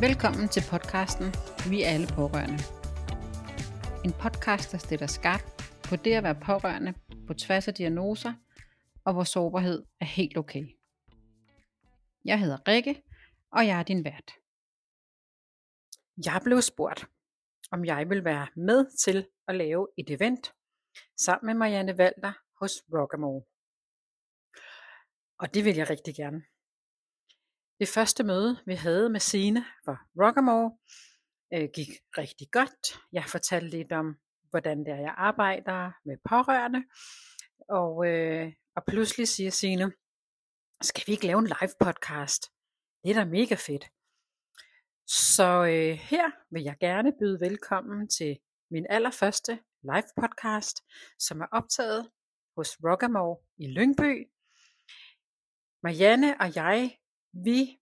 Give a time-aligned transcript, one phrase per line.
[0.00, 1.26] Velkommen til podcasten
[1.70, 2.58] Vi er alle pårørende.
[4.04, 5.44] En podcast, der stiller skarpt
[5.88, 6.94] på det at være pårørende
[7.26, 8.32] på tværs af diagnoser,
[9.04, 10.64] og hvor sårbarhed er helt okay.
[12.24, 13.02] Jeg hedder Rikke,
[13.52, 14.30] og jeg er din vært.
[16.26, 17.06] Jeg blev spurgt,
[17.70, 20.54] om jeg vil være med til at lave et event
[21.16, 23.42] sammen med Marianne Valter hos Rockamore.
[25.38, 26.42] Og det vil jeg rigtig gerne.
[27.80, 30.76] Det første møde, vi havde med Sine var Rockamore,
[31.54, 31.88] øh, gik
[32.18, 32.98] rigtig godt.
[33.12, 34.16] Jeg fortalte lidt om,
[34.50, 36.84] hvordan det er, jeg arbejder med pårørende.
[37.68, 39.92] Og, øh, og pludselig siger Sine,
[40.82, 42.42] skal vi ikke lave en live podcast?
[43.04, 43.84] Det er da mega fedt.
[45.06, 48.38] Så øh, her vil jeg gerne byde velkommen til
[48.70, 50.76] min allerførste live podcast,
[51.18, 52.10] som er optaget
[52.56, 54.26] hos Rockamore i Lyngby.
[55.82, 56.98] Marianne og jeg,
[57.44, 57.80] vi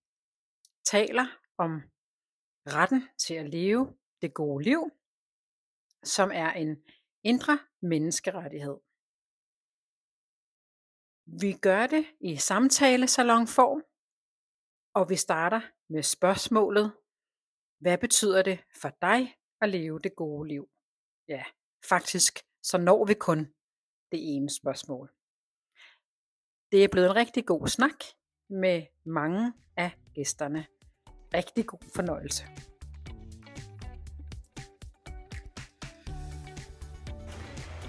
[0.85, 1.27] taler
[1.59, 1.83] om
[2.67, 4.91] retten til at leve det gode liv,
[6.05, 6.83] som er en
[7.23, 8.79] indre menneskerettighed.
[11.27, 13.83] Vi gør det i samtalesalonform,
[14.95, 16.87] og vi starter med spørgsmålet,
[17.81, 19.21] hvad betyder det for dig
[19.61, 20.71] at leve det gode liv?
[21.29, 21.45] Ja,
[21.89, 23.39] faktisk så når vi kun
[24.13, 25.07] det ene spørgsmål.
[26.73, 27.99] Det er blevet en rigtig god snak
[28.61, 30.65] med mange af gæsterne.
[31.35, 32.45] Rigtig god fornøjelse.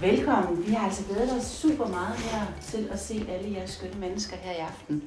[0.02, 0.68] Velkommen.
[0.68, 4.36] Vi har altså glædet os super meget her til at se alle jeres skønne mennesker
[4.36, 5.04] her i aften.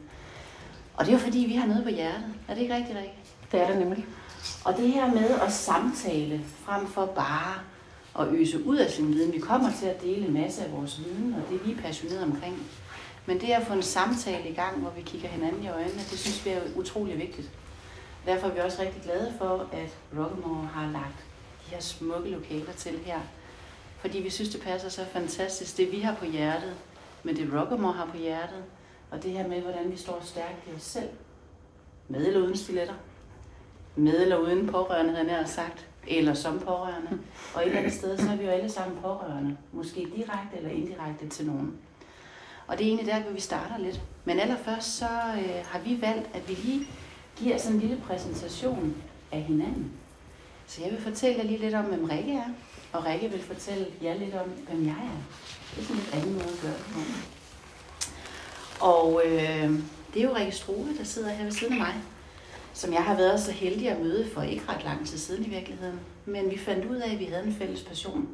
[0.95, 2.35] Og det er jo fordi, vi har noget på hjertet.
[2.49, 3.15] Er det ikke rigtigt, Rikke?
[3.53, 4.07] Det er det nemlig.
[4.65, 7.55] Og det her med at samtale frem for bare
[8.21, 9.33] at øse ud af sin viden.
[9.33, 11.83] Vi kommer til at dele en masse af vores viden, og det er vi er
[11.83, 12.57] passionerede omkring.
[13.29, 16.19] Men det at få en samtale i gang, hvor vi kigger hinanden i øjnene, det
[16.19, 17.51] synes vi er utrolig vigtigt.
[18.27, 21.27] Derfor er vi også rigtig glade for, at Rockmore har lagt
[21.65, 23.21] de her smukke lokaler til her.
[24.01, 25.77] Fordi vi synes, det passer så fantastisk.
[25.77, 26.75] Det vi har på hjertet,
[27.23, 28.65] med det Rockmore har på hjertet,
[29.11, 31.09] og det her med, hvordan vi står stærkt i os selv.
[32.09, 32.95] Med eller uden stiletter.
[33.97, 35.87] Med eller uden pårørende, havde jeg sagt.
[36.07, 37.19] Eller som pårørende.
[37.55, 39.57] Og et eller andet sted, så er vi jo alle sammen pårørende.
[39.73, 41.79] Måske direkte eller indirekte til nogen.
[42.69, 44.01] Og det er egentlig der, hvor vi starter lidt.
[44.25, 45.09] Men allerførst så
[45.39, 46.87] øh, har vi valgt, at vi lige
[47.37, 48.97] giver sådan en lille præsentation
[49.33, 49.93] af hinanden.
[50.67, 52.49] Så jeg vil fortælle jer lige lidt om, hvem Rikke er.
[52.93, 55.23] Og Rikke vil fortælle jer lidt om, hvem jeg er.
[55.75, 57.01] Det er sådan lidt anden måde at gøre det på.
[58.81, 59.71] Og øh,
[60.15, 61.95] det er jo Rikke Struve, der sidder her ved siden af mig.
[62.73, 65.49] Som jeg har været så heldig at møde for ikke ret lang tid siden i
[65.49, 66.01] virkeligheden.
[66.27, 68.29] Men vi fandt ud af, at vi havde en fælles passion.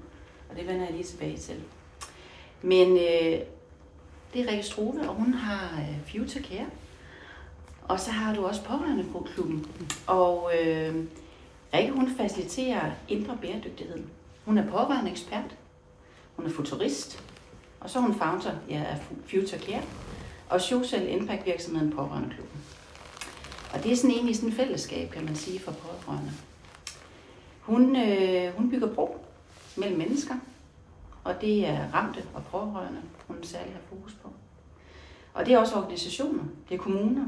[0.50, 1.56] Og det vender jeg lige tilbage til.
[2.62, 3.40] Men øh,
[4.34, 6.66] det er Rikke Struve, og hun har øh, Future Care.
[7.88, 9.66] Og så har du også pårørende på klubben.
[10.06, 10.94] Og øh,
[11.74, 13.98] Rikke, hun faciliterer indre bæredygtighed.
[14.44, 15.56] Hun er pårørende ekspert.
[16.36, 17.22] Hun er futurist.
[17.80, 19.82] Og så er hun founder ja, af Future Care
[20.48, 22.60] og social impact virksomheden Pårørende Klubben.
[23.72, 26.32] Og det er sådan egentlig sådan et fællesskab, kan man sige, for pårørende.
[27.60, 29.26] Hun, øh, hun bygger bro
[29.76, 30.34] mellem mennesker,
[31.24, 34.28] og det er ramte og pårørende, hun særlig har fokus på.
[35.34, 37.24] Og det er også organisationer, det er kommuner,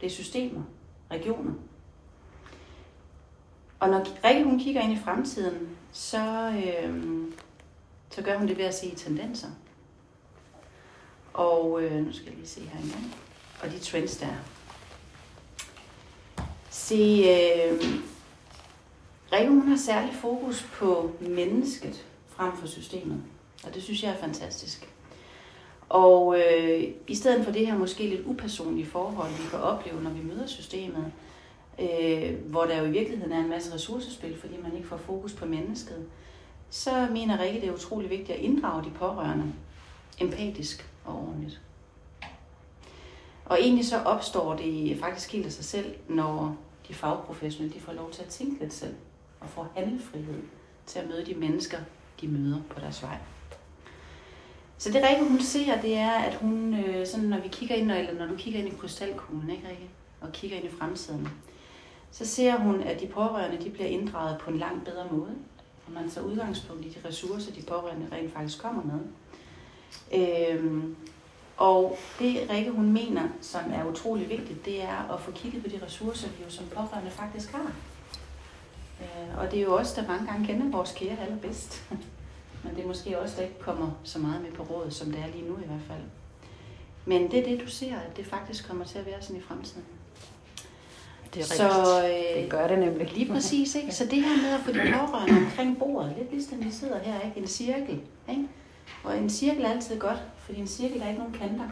[0.00, 0.62] det er systemer,
[1.10, 1.52] regioner.
[3.80, 7.24] Og når Rikke hun kigger ind i fremtiden, så, øh,
[8.10, 9.48] så gør hun det ved at se tendenser.
[11.34, 13.14] Og øh, nu skal jeg lige se her engang.
[13.62, 14.34] Og de trends der.
[16.70, 17.84] Se, øh,
[19.32, 23.22] Rikke hun har særlig fokus på mennesket frem for systemet.
[23.66, 24.88] Og det synes jeg er fantastisk.
[25.88, 30.10] Og øh, i stedet for det her måske lidt upersonlige forhold, vi kan opleve, når
[30.10, 31.12] vi møder systemet,
[31.78, 35.32] øh, hvor der jo i virkeligheden er en masse ressourcespil, fordi man ikke får fokus
[35.32, 36.06] på mennesket,
[36.70, 39.52] så mener Rikke, det er utrolig vigtigt at inddrage de pårørende
[40.20, 41.60] empatisk og ordentligt.
[43.44, 46.56] Og egentlig så opstår det faktisk helt af sig selv, når
[46.88, 48.94] de fagprofessionelle de får lov til at tænke lidt selv
[49.40, 50.42] og får handlefrihed
[50.86, 51.78] til at møde de mennesker,
[52.20, 53.18] de møder på deres vej.
[54.78, 57.92] Så det Rikke, hun ser, det er, at hun, øh, sådan, når vi kigger ind,
[57.92, 59.90] eller når du kigger ind i krystalkuglen, ikke Rikke,
[60.20, 61.28] og kigger ind i fremtiden,
[62.10, 65.34] så ser hun, at de pårørende de bliver inddraget på en langt bedre måde.
[65.86, 69.00] Og man tager udgangspunkt i de ressourcer, de pårørende rent faktisk kommer med.
[70.12, 70.96] Øhm,
[71.56, 75.68] og det Rikke, hun mener, som er utrolig vigtigt, det er at få kigget på
[75.68, 77.72] de ressourcer, vi jo som pårørende faktisk har.
[79.00, 81.82] Øh, og det er jo også der mange gange kender vores kære allerbedst.
[82.68, 85.20] Men det er måske også, der ikke kommer så meget med på rådet, som det
[85.20, 86.00] er lige nu i hvert fald.
[87.04, 89.40] Men det er det, du ser, at det faktisk kommer til at være sådan i
[89.40, 89.84] fremtiden.
[91.34, 91.62] det er Så
[92.02, 92.36] rigtigt.
[92.36, 93.12] øh, Det gør det nemlig.
[93.12, 93.92] Lige præcis, ikke?
[93.94, 97.20] Så det her med at få de pårørende omkring bordet, lidt ligesom vi sidder her,
[97.20, 97.40] ikke?
[97.40, 98.00] En cirkel,
[98.30, 98.48] ikke?
[99.04, 101.68] Og en cirkel er altid godt, fordi en cirkel er ikke nogen kanter.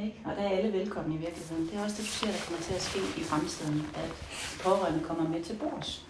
[0.00, 0.20] Ikke?
[0.24, 1.66] Og der er alle velkomne i virkeligheden.
[1.66, 4.10] Det er også det, du ser, der kommer til at ske i fremtiden, at
[4.64, 6.06] pårørende kommer med til bords.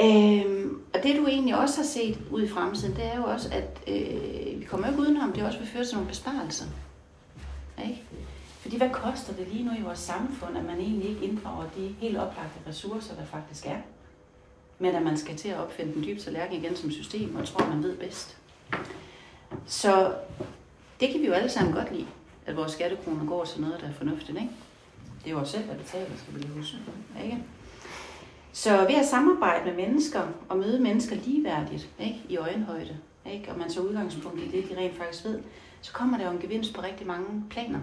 [0.00, 3.48] Øhm, og det du egentlig også har set ud i fremtiden, det er jo også,
[3.52, 6.64] at øh, vi kommer jo ikke udenom, det også vil føre til nogle besparelser.
[7.84, 8.02] Ikke?
[8.60, 11.94] Fordi hvad koster det lige nu i vores samfund, at man egentlig ikke inddrager de
[12.00, 13.76] helt oplagte ressourcer, der faktisk er?
[14.78, 17.68] Men at man skal til at opfinde den dybe tallerken igen som system, og tror,
[17.68, 18.36] man ved bedst.
[19.66, 20.14] Så
[21.00, 22.06] det kan vi jo alle sammen godt lide,
[22.46, 24.38] at vores skattekroner går til noget, der er fornuftigt.
[24.38, 24.50] Ikke?
[25.24, 26.76] Det er jo os selv, der betaler, skal vi lige huske.
[27.24, 27.38] Ikke?
[28.56, 32.22] Så ved at samarbejde med mennesker og møde mennesker ligeværdigt ikke?
[32.28, 32.96] i øjenhøjde,
[33.32, 33.50] ikke?
[33.50, 35.40] og man så udgangspunkt i det, de rent faktisk ved,
[35.80, 37.80] så kommer der jo en gevinst på rigtig mange planer.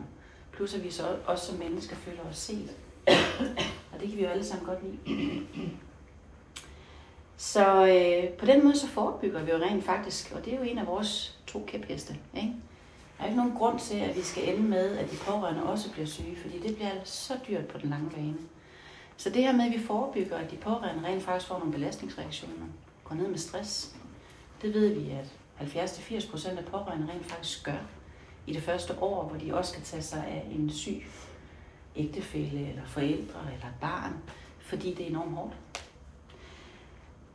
[0.51, 2.75] Plus at vi så også som mennesker føler os set.
[3.91, 5.41] Og det kan vi jo alle sammen godt lide.
[7.37, 10.63] Så øh, på den måde så forebygger vi jo rent faktisk, og det er jo
[10.63, 12.15] en af vores to kæpheste.
[12.35, 12.53] Ikke?
[13.17, 15.91] Der er ikke nogen grund til, at vi skal ende med, at de pårørende også
[15.91, 18.37] bliver syge, fordi det bliver så dyrt på den lange bane.
[19.23, 22.65] Så det her med, at vi forebygger, at de pårørende rent faktisk får nogle belastningsreaktioner,
[23.03, 23.95] går ned med stress,
[24.61, 27.77] det ved vi, at 70-80 procent af pårørende rent faktisk gør
[28.47, 31.03] i det første år, hvor de også skal tage sig af en syg
[31.95, 34.13] ægtefælle eller forældre eller barn,
[34.59, 35.53] fordi det er enormt hårdt.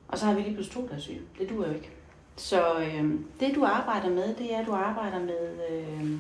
[0.09, 1.21] Og så har vi lige pludselig to, der er syge.
[1.39, 1.91] Det duer jo ikke.
[2.37, 6.11] Så øh, det du arbejder med, det er, at du arbejder med øh,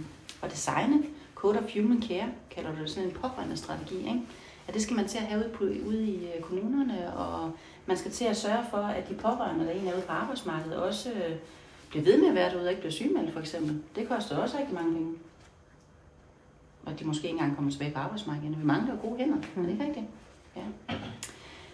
[0.42, 1.02] at designe
[1.34, 4.22] Code of Human Care, kalder du det sådan en pårørende strategi, ikke?
[4.68, 7.52] At det skal man til at have ude, på, ude i øh, kommunerne, og
[7.86, 10.76] man skal til at sørge for, at de pårørende, der egentlig er ude på arbejdsmarkedet,
[10.76, 11.36] også øh,
[11.88, 13.82] bliver ved med at være derude og ikke bliver sygemeldt, for eksempel.
[13.96, 15.14] Det koster også rigtig mange penge.
[16.86, 18.58] Og de måske ikke engang kommer tilbage på arbejdsmarkedet.
[18.58, 19.62] Vi mangler jo gode hænder, mm.
[19.62, 20.06] er det ikke rigtigt?
[20.56, 20.94] Ja.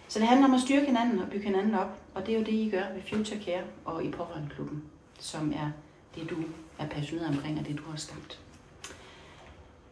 [0.09, 2.45] Så det handler om at styrke hinanden og bygge hinanden op, og det er jo
[2.45, 4.83] det, I gør ved Future Care og i Pårørendeklubben,
[5.21, 5.71] som er
[6.15, 6.37] det, du
[6.79, 8.44] er passioneret omkring, og det, du har skabt.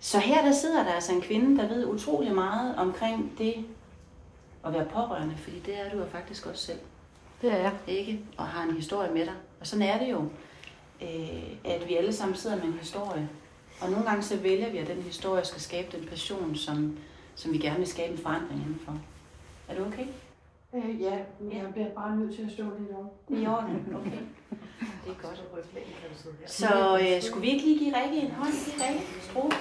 [0.05, 3.55] Så her der sidder der altså en kvinde, der ved utrolig meget omkring det
[4.65, 6.79] at være pårørende, fordi det er du jo faktisk også selv.
[7.43, 7.73] Det er jeg.
[7.87, 8.21] Ikke?
[8.37, 9.35] Og har en historie med dig.
[9.61, 10.25] Og sådan er det jo,
[11.03, 13.29] øh, at vi alle sammen sidder med en historie.
[13.81, 16.99] Og nogle gange så vælger vi, at den historie skal skabe den passion, som,
[17.35, 18.99] som vi gerne vil skabe en forandring indenfor.
[19.69, 20.07] Er det okay?
[20.75, 23.07] Øh, ja, men jeg bliver bare nødt til at stå lidt over.
[23.29, 23.97] Det er i orden.
[24.01, 24.19] Okay.
[25.05, 25.43] Det er godt.
[26.51, 28.53] Så øh, skulle vi ikke lige give Rikke en hånd?
[28.53, 29.55] Giv Rikke Strup.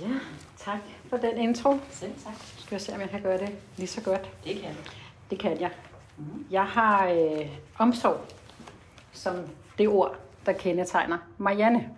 [0.00, 0.14] Ja,
[0.56, 1.76] tak for den intro.
[1.90, 2.34] Selv tak.
[2.58, 4.30] Skal jeg se, om jeg kan gøre det lige så godt.
[4.44, 4.90] Det kan du.
[5.30, 5.70] Det kan jeg.
[6.16, 6.46] Mhm.
[6.50, 7.46] Jeg har øh,
[7.78, 8.20] omsorg
[9.12, 9.36] som
[9.78, 11.90] det ord, der kendetegner Marianne.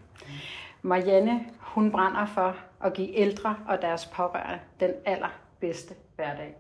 [0.83, 6.57] Marianne, hun brænder for at give ældre og deres pårørende den allerbedste hverdag.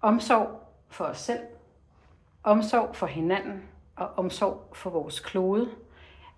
[0.00, 1.40] Omsorg for os selv,
[2.42, 3.62] omsorg for hinanden
[3.96, 5.70] og omsorg for vores klode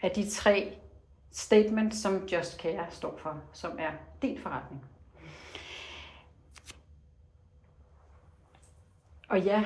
[0.01, 0.77] er de tre
[1.31, 3.91] statements, som Just Care står for, som er
[4.23, 4.85] din forretning.
[9.29, 9.65] Og ja,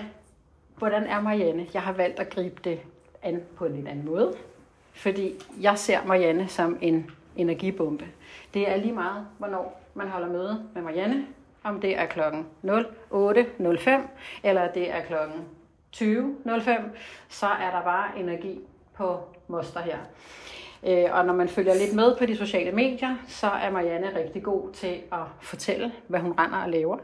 [0.77, 1.67] hvordan er Marianne?
[1.75, 2.81] Jeg har valgt at gribe det
[3.23, 4.37] an på en lidt anden måde,
[4.93, 8.07] fordi jeg ser Marianne som en energibombe.
[8.55, 11.27] Det er lige meget, hvornår man holder møde med Marianne,
[11.65, 13.91] om det er klokken 08.05
[14.43, 15.45] eller det er klokken
[15.97, 16.71] 20.05,
[17.29, 18.61] så er der bare energi
[18.95, 19.99] på moster her.
[20.87, 24.43] Øh, og når man følger lidt med på de sociale medier, så er Marianne rigtig
[24.43, 26.99] god til at fortælle, hvad hun render og laver,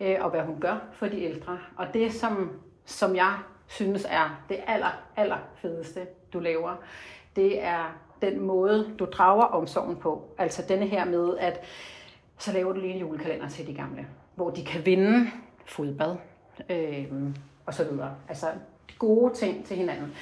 [0.00, 1.58] øh, og hvad hun gør for de ældre.
[1.76, 2.50] Og det, som,
[2.84, 3.34] som jeg
[3.66, 6.74] synes er det aller, aller fedeste, du laver,
[7.36, 10.24] det er den måde, du drager omsorgen på.
[10.38, 11.60] Altså denne her med, at
[12.38, 15.30] så laver du lige en julekalender til de gamle, hvor de kan vinde
[15.66, 16.16] fodbad
[16.70, 17.06] øh,
[17.66, 18.14] og så videre.
[18.28, 18.46] Altså
[18.98, 20.14] gode ting til hinanden.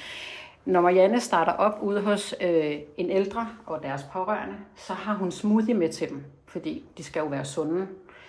[0.65, 5.31] Når Marianne starter op ude hos øh, en ældre og deres pårørende, så har hun
[5.31, 7.87] smoothie med til dem, fordi de skal jo være sunde.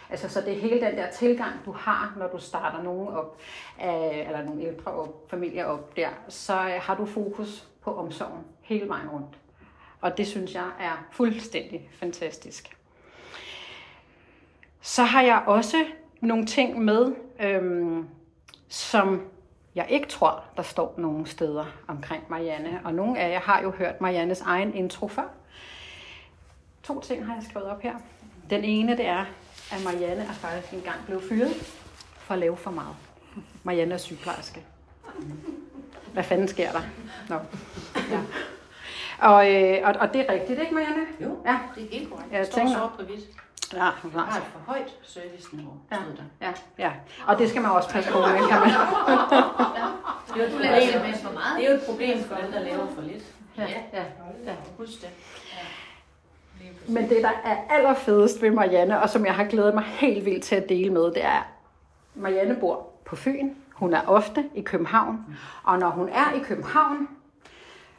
[0.09, 3.37] Altså, så det er hele den der tilgang, du har, når du starter nogen op,
[3.81, 8.43] øh, eller nogle ældre op, familier op der, så øh, har du fokus på omsorgen
[8.61, 9.37] hele vejen rundt.
[10.01, 12.77] Og det synes jeg er fuldstændig fantastisk.
[14.81, 15.85] Så har jeg også
[16.21, 18.07] nogle ting med, øhm,
[18.67, 19.21] som
[19.75, 22.81] jeg ikke tror, der står nogen steder omkring Marianne.
[22.83, 25.27] Og nogle af jer har jo hørt Mariannes egen intro før.
[26.83, 27.95] To ting har jeg skrevet op her.
[28.49, 29.25] Den ene, det er,
[29.71, 31.53] at Marianne er faktisk engang blevet fyret
[32.17, 32.95] for at lave for meget.
[33.63, 34.63] Marianne er sygeplejerske.
[36.13, 36.81] Hvad fanden sker der?
[37.29, 37.35] Nå.
[38.11, 38.19] Ja.
[39.21, 41.01] Og, øh, og, og det er rigtigt, ikke Marianne?
[41.21, 41.57] Jo, Ja.
[41.75, 42.31] det er helt korrekt.
[42.31, 43.19] Jeg Det står tænker- sort på hvidt.
[43.73, 45.95] Ja, Der har et for højt serviceniveau, Ja.
[45.95, 46.23] stod der.
[46.47, 46.51] ja,
[46.85, 46.91] ja.
[47.27, 48.69] Og det skal man også passe på med, kan man.
[50.33, 51.57] Det er jo et problem, for meget.
[51.57, 53.23] det er jo et problem for dem, der laver for lidt.
[53.57, 54.03] Ja, ja,
[54.45, 54.53] ja.
[54.77, 55.09] Husk det.
[56.87, 60.43] Men det, der er allerfedest ved Marianne, og som jeg har glædet mig helt vildt
[60.43, 61.47] til at dele med, det er,
[62.15, 63.49] Marianne bor på Fyn.
[63.73, 65.25] Hun er ofte i København.
[65.63, 67.07] Og når hun er i København,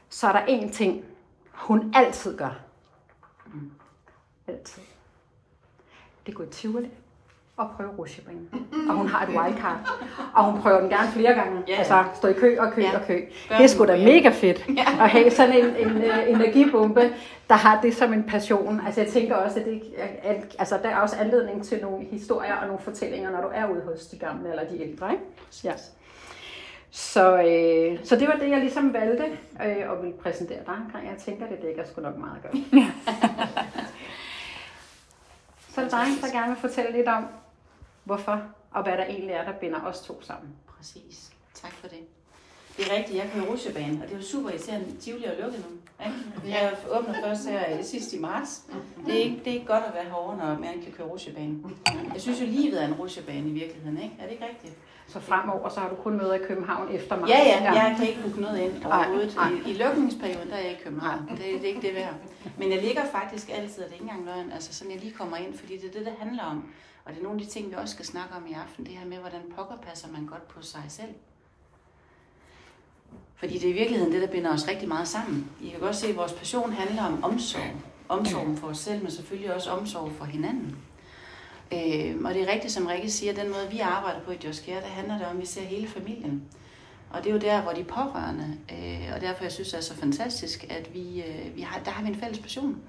[0.09, 1.05] så er der én ting,
[1.53, 2.59] hun altid gør.
[4.49, 4.83] Altid.
[6.27, 6.91] Det går i Tivoli
[7.57, 8.49] og prøve rutsjebanen.
[8.89, 9.79] Og hun har et wildcard.
[10.35, 11.63] Og hun prøver den gerne flere gange.
[11.69, 11.75] Ja.
[11.77, 12.99] Altså stå i kø og kø Ja.
[12.99, 13.15] og kø.
[13.49, 14.65] Det er sgu da mega fedt
[15.01, 17.01] at have sådan en, en uh, energibombe,
[17.49, 18.81] der har det som en passion.
[18.87, 19.83] Altså jeg tænker også, at det,
[20.23, 23.67] at, altså, der er også anledning til nogle historier og nogle fortællinger, når du er
[23.71, 25.13] ude hos de gamle eller de ældre.
[25.13, 25.25] Ikke?
[25.65, 25.73] Ja.
[26.91, 31.07] Så, øh, så det var det, jeg ligesom valgte øh, og ville præsentere dig omkring.
[31.09, 32.55] Jeg tænker, det dækker sgu nok meget godt.
[35.75, 37.27] så er dig, der gerne vil fortælle lidt om,
[38.05, 38.43] hvorfor
[38.77, 40.51] og hvad der egentlig er, der binder os to sammen.
[40.77, 41.31] Præcis.
[41.55, 41.99] Tak for det.
[42.77, 44.97] Det er rigtigt, jeg kører rutsjebane, og det er jo super irriterende.
[44.97, 45.77] Tivoli er lukket nu.
[46.07, 46.57] Ikke?
[46.59, 48.63] Jeg åbner først her sidst i marts.
[49.07, 51.59] Det er, ikke, det er ikke godt at være herovre, når man kan køre rutsjebane.
[52.13, 54.15] Jeg synes jo, livet er en rutsjebane i virkeligheden, ikke?
[54.19, 54.75] Er det ikke rigtigt?
[55.09, 57.29] Så fremover, så har du kun møder i København efter mig.
[57.29, 59.35] Ja, ja, jeg kan ikke booke noget ind overhovedet.
[59.37, 61.29] Nej, I, I lukningsperioden, der er jeg i København.
[61.29, 62.15] Det, det er ikke det værd.
[62.59, 65.13] Men jeg ligger faktisk altid, og det er ikke engang løgn, altså sådan jeg lige
[65.13, 66.65] kommer ind, fordi det er det, det handler om.
[67.05, 68.93] Og det er nogle af de ting, vi også skal snakke om i aften, det
[68.93, 71.15] her med, hvordan pokker passer man godt på sig selv.
[73.37, 75.51] Fordi det er i virkeligheden det, der binder os rigtig meget sammen.
[75.63, 77.71] I kan godt se, at vores passion handler om omsorg.
[78.09, 80.77] Omsorgen for os selv, men selvfølgelig også omsorg for hinanden.
[81.73, 84.67] Øh, og det er rigtigt, som Rikke siger, den måde, vi arbejder på i Just
[84.67, 86.43] Care, der handler det om, at vi ser hele familien.
[87.11, 89.83] Og det er jo der, hvor de pårørende, øh, og derfor jeg synes, det er
[89.83, 92.83] så fantastisk, at vi, øh, vi har, der har vi en fælles passion.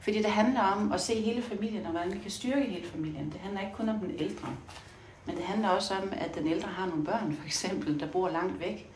[0.00, 3.30] Fordi det handler om at se hele familien, og hvordan vi kan styrke hele familien.
[3.30, 4.48] Det handler ikke kun om den ældre,
[5.26, 8.28] men det handler også om, at den ældre har nogle børn, for eksempel, der bor
[8.28, 8.90] langt væk,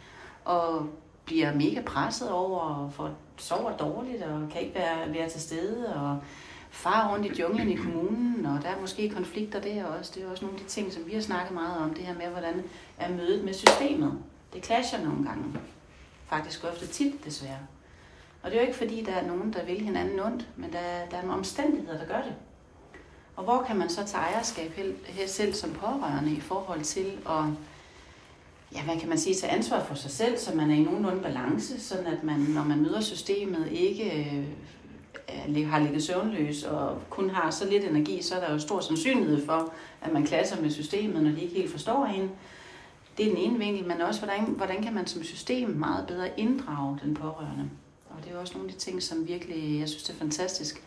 [0.44, 0.87] og
[1.25, 5.94] bliver mega presset over, og får, sover dårligt, og kan ikke være, være til stede,
[5.94, 6.18] og
[6.70, 10.12] far rundt i junglen i kommunen, og der er måske konflikter der også.
[10.14, 12.14] Det er også nogle af de ting, som vi har snakket meget om, det her
[12.14, 12.62] med, hvordan
[12.99, 14.12] er mødet med systemet.
[14.54, 15.44] Det clasher nogle gange.
[16.26, 17.58] Faktisk ofte tit, desværre.
[18.42, 20.78] Og det er jo ikke fordi, der er nogen, der vil hinanden ondt, men der,
[20.78, 22.35] er- der er nogle omstændigheder, der gør det.
[23.37, 24.73] Og hvor kan man så tage ejerskab
[25.04, 27.44] her selv som pårørende i forhold til at
[28.75, 31.23] ja, hvad kan man sige, tage ansvar for sig selv, så man er i nogenlunde
[31.23, 34.44] balance, sådan at man, når man møder systemet, ikke øh,
[35.66, 39.47] har ligget søvnløs og kun har så lidt energi, så er der jo stor sandsynlighed
[39.47, 42.30] for, at man klasser med systemet, når de ikke helt forstår en.
[43.18, 46.40] Det er den ene vinkel, men også, hvordan, hvordan kan man som system meget bedre
[46.40, 47.71] inddrage den pårørende.
[48.11, 50.18] Og det er jo også nogle af de ting, som virkelig, jeg synes, det er
[50.18, 50.83] fantastisk,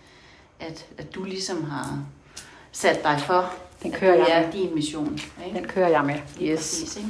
[0.59, 2.05] at, at du ligesom har
[2.71, 3.53] sat dig for,
[3.83, 5.19] Den at kører det jeg er din mission.
[5.45, 5.59] Ikke?
[5.59, 6.15] Den kører jeg med.
[6.41, 6.59] Yes.
[6.59, 7.09] præcis, ikke?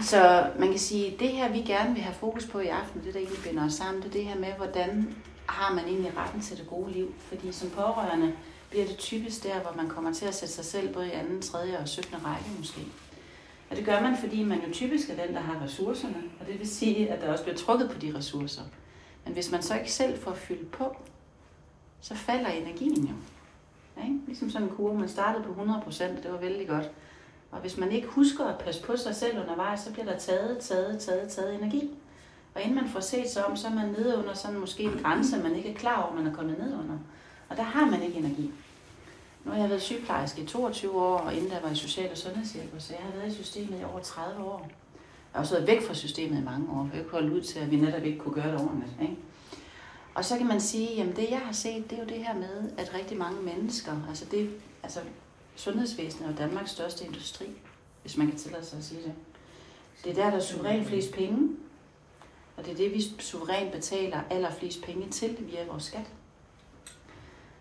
[0.00, 3.02] Så man kan sige, at det her, vi gerne vil have fokus på i aften,
[3.04, 5.16] det der egentlig binder os sammen, det er det her med, hvordan
[5.48, 7.14] har man egentlig retten til det gode liv.
[7.18, 8.32] Fordi som pårørende
[8.70, 11.42] bliver det typisk der, hvor man kommer til at sætte sig selv både i anden,
[11.42, 12.24] tredje og 17.
[12.24, 12.80] række måske.
[13.70, 16.58] Og det gør man, fordi man jo typisk er den, der har ressourcerne, og det
[16.58, 18.62] vil sige, at der også bliver trukket på de ressourcer.
[19.24, 20.96] Men hvis man så ikke selv får fyldt på,
[22.00, 23.14] så falder energien jo.
[24.04, 24.18] Ikke?
[24.26, 26.90] Ligesom sådan en kurve, man startede på 100%, det var vældig godt.
[27.50, 30.58] Og hvis man ikke husker at passe på sig selv undervejs, så bliver der taget,
[30.58, 31.90] taget, taget, taget energi.
[32.56, 34.98] Og inden man får set sig om, så er man nede under sådan måske en
[35.02, 36.98] grænse, man ikke er klar over, man er kommet ned under.
[37.48, 38.50] Og der har man ikke energi.
[39.44, 42.16] Nu har jeg været sygeplejerske i 22 år, og inden der var i social- og
[42.16, 44.60] sundhedshjælper, så jeg har været i systemet i over 30 år.
[44.62, 47.42] Jeg har også været væk fra systemet i mange år, for jeg kunne holde ud
[47.42, 48.92] til, at vi netop ikke kunne gøre det ordentligt.
[49.02, 49.16] Ikke?
[50.14, 52.34] Og så kan man sige, at det jeg har set, det er jo det her
[52.34, 54.50] med, at rigtig mange mennesker, altså det,
[54.82, 55.00] altså
[55.56, 57.46] sundhedsvæsenet er jo Danmarks største industri,
[58.02, 59.12] hvis man kan tillade sig at sige det.
[60.04, 61.56] Det er der, der er suverænt flest penge,
[62.56, 66.10] og det er det, vi suverænt betaler allerflest penge til via vores skat.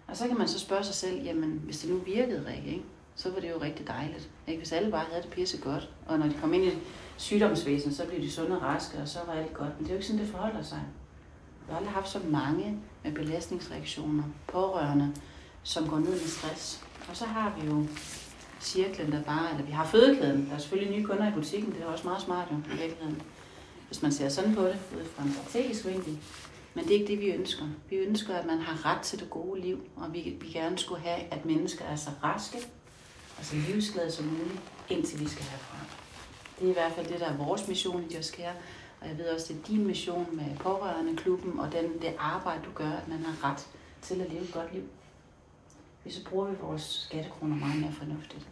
[0.07, 2.85] Og så kan man så spørge sig selv, jamen hvis det nu virkede, Rikke, ikke?
[3.15, 4.29] så var det jo rigtig dejligt.
[4.47, 4.59] Ikke?
[4.59, 6.71] Hvis alle bare havde det pisse godt, og når de kom ind i
[7.17, 9.69] sygdomsvæsenet, så blev de sunde og raske, og så var alt godt.
[9.77, 10.81] Men det er jo ikke sådan, det forholder sig.
[11.67, 15.15] Vi har aldrig haft så mange med belastningsreaktioner, pårørende,
[15.63, 16.83] som går ned med stress.
[17.09, 17.85] Og så har vi jo
[18.61, 20.47] cirklen, der bare, eller vi har fødekæden.
[20.49, 23.21] Der er selvfølgelig nye kunder i butikken, det er også meget smart jo, i virkeligheden.
[23.87, 26.19] Hvis man ser sådan på det, ud fra en strategisk vinkel.
[26.73, 27.65] Men det er ikke det, vi ønsker.
[27.89, 31.01] Vi ønsker, at man har ret til det gode liv, og vi, vi gerne skulle
[31.01, 32.57] have, at mennesker er så raske
[33.37, 35.77] og så livsglade som muligt, indtil vi skal herfra.
[36.59, 38.53] Det er i hvert fald det, der er vores mission i Just Care.
[39.01, 42.61] Og jeg ved også, det er din mission med pårørende klubben og den, det arbejde,
[42.65, 43.67] du gør, at man har ret
[44.01, 44.83] til at leve et godt liv.
[46.03, 48.47] Hvis så bruger vi vores skattekroner meget mere fornuftigt.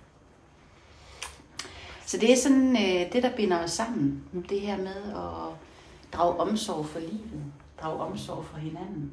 [2.06, 4.24] Så det er sådan øh, det, der binder os sammen.
[4.50, 5.58] Det her med at
[6.14, 7.44] drage omsorg for livet,
[7.82, 9.12] drage omsorg for hinanden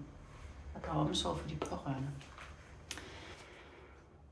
[0.75, 2.09] og drage omsorg for de pårørende.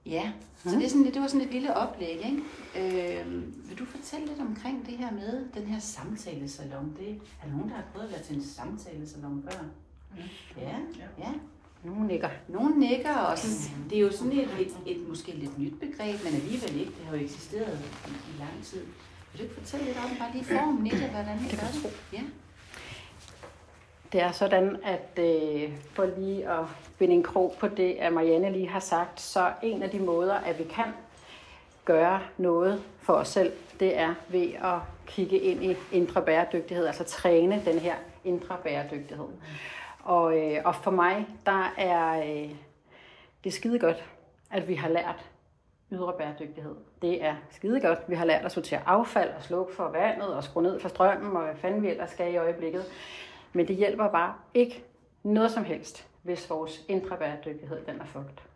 [0.06, 2.16] Ja, så det, er sådan, det var sådan et lille oplæg.
[2.16, 3.20] Ikke?
[3.20, 6.96] Øh, vil du fortælle lidt omkring det her med den her samtalesalon?
[6.98, 7.10] Det,
[7.42, 9.64] er der nogen, der har prøvet at være til en samtalesalon før?
[10.56, 10.76] Ja,
[11.18, 11.32] ja.
[11.82, 12.28] Nogle nikker.
[12.48, 16.24] Nogle nikker, og sådan, det er jo sådan et, et, et, måske lidt nyt begreb,
[16.24, 16.92] men alligevel ikke.
[16.98, 18.80] Det har jo eksisteret i, i lang tid.
[19.32, 22.00] Vil du ikke fortælle lidt om bare lige formen i det, hvordan det, gør det?
[22.12, 22.22] Ja.
[24.12, 26.64] Det er sådan, at øh, for lige at
[26.98, 30.34] binde en krog på det, at Marianne lige har sagt, så en af de måder,
[30.34, 30.86] at vi kan
[31.84, 37.04] gøre noget for os selv, det er ved at kigge ind i indre bæredygtighed, altså
[37.04, 37.94] træne den her
[38.24, 39.28] indre bæredygtighed.
[40.02, 42.50] Og, øh, og for mig, der er øh,
[43.44, 44.04] det skide godt,
[44.50, 45.30] at vi har lært
[45.92, 46.74] ydre bæredygtighed.
[47.02, 47.98] Det er skide godt.
[48.08, 51.36] Vi har lært at sortere affald og slukke for vandet og skrue ned for strømmen
[51.36, 52.84] og hvad fanden vi ellers skal i øjeblikket.
[53.52, 54.84] Men det hjælper bare ikke
[55.22, 58.47] noget som helst, hvis vores indre bæredygtighed den er fucked.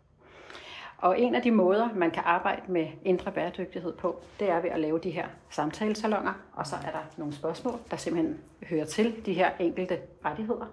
[1.03, 4.69] Og en af de måder, man kan arbejde med indre bæredygtighed på, det er ved
[4.69, 9.25] at lave de her samtalesalonger, og så er der nogle spørgsmål, der simpelthen hører til
[9.25, 10.65] de her enkelte rettigheder.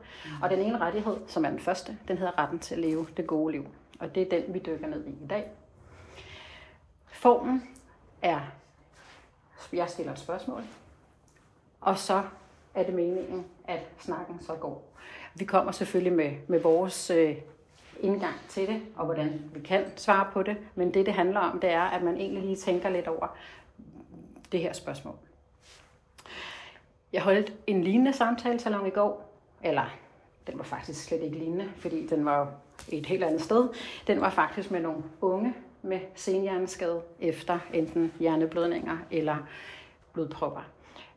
[0.42, 3.26] Og den ene rettighed, som er den første, den hedder retten til at leve det
[3.26, 3.66] gode liv.
[4.00, 5.50] Og det er den, vi dykker ned i i dag.
[7.06, 7.68] Formen
[8.22, 8.40] er,
[9.72, 10.62] jeg stiller et spørgsmål,
[11.80, 12.22] og så
[12.74, 14.88] er det meningen, at snakken så går.
[15.34, 17.36] Vi kommer selvfølgelig med, med vores øh,
[18.00, 21.60] indgang til det, og hvordan vi kan svare på det, men det, det handler om,
[21.60, 23.36] det er, at man egentlig lige tænker lidt over
[24.52, 25.14] det her spørgsmål.
[27.12, 29.32] Jeg holdt en lignende samtalesalon i går,
[29.62, 29.96] eller
[30.46, 32.52] den var faktisk slet ikke lignende, fordi den var
[32.88, 33.68] et helt andet sted.
[34.06, 39.36] Den var faktisk med nogle unge med senhjerneskade efter enten hjerneblødninger eller
[40.12, 40.60] blodpropper.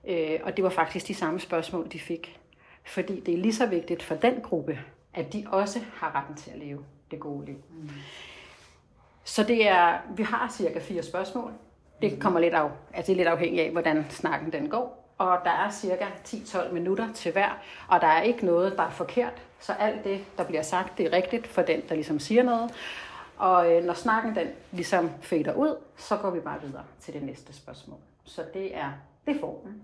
[0.08, 2.40] Øh, og det var faktisk de samme spørgsmål, de fik.
[2.84, 4.80] Fordi det er lige så vigtigt for den gruppe,
[5.14, 7.58] at de også har retten til at leve det gode liv.
[7.70, 7.90] Mm.
[9.24, 11.52] Så det er, vi har cirka fire spørgsmål.
[12.02, 15.04] Det kommer lidt af, altså det er lidt afhængigt af, hvordan snakken den går.
[15.18, 18.90] Og der er cirka 10-12 minutter til hver, og der er ikke noget, der er
[18.90, 19.42] forkert.
[19.60, 22.72] Så alt det, der bliver sagt, det er rigtigt for den, der ligesom siger noget.
[23.38, 27.24] Og øh, når snakken den ligesom fader ud, så går vi bare videre til det
[27.24, 27.98] næste spørgsmål.
[28.26, 28.92] Så det er,
[29.26, 29.82] det er formen.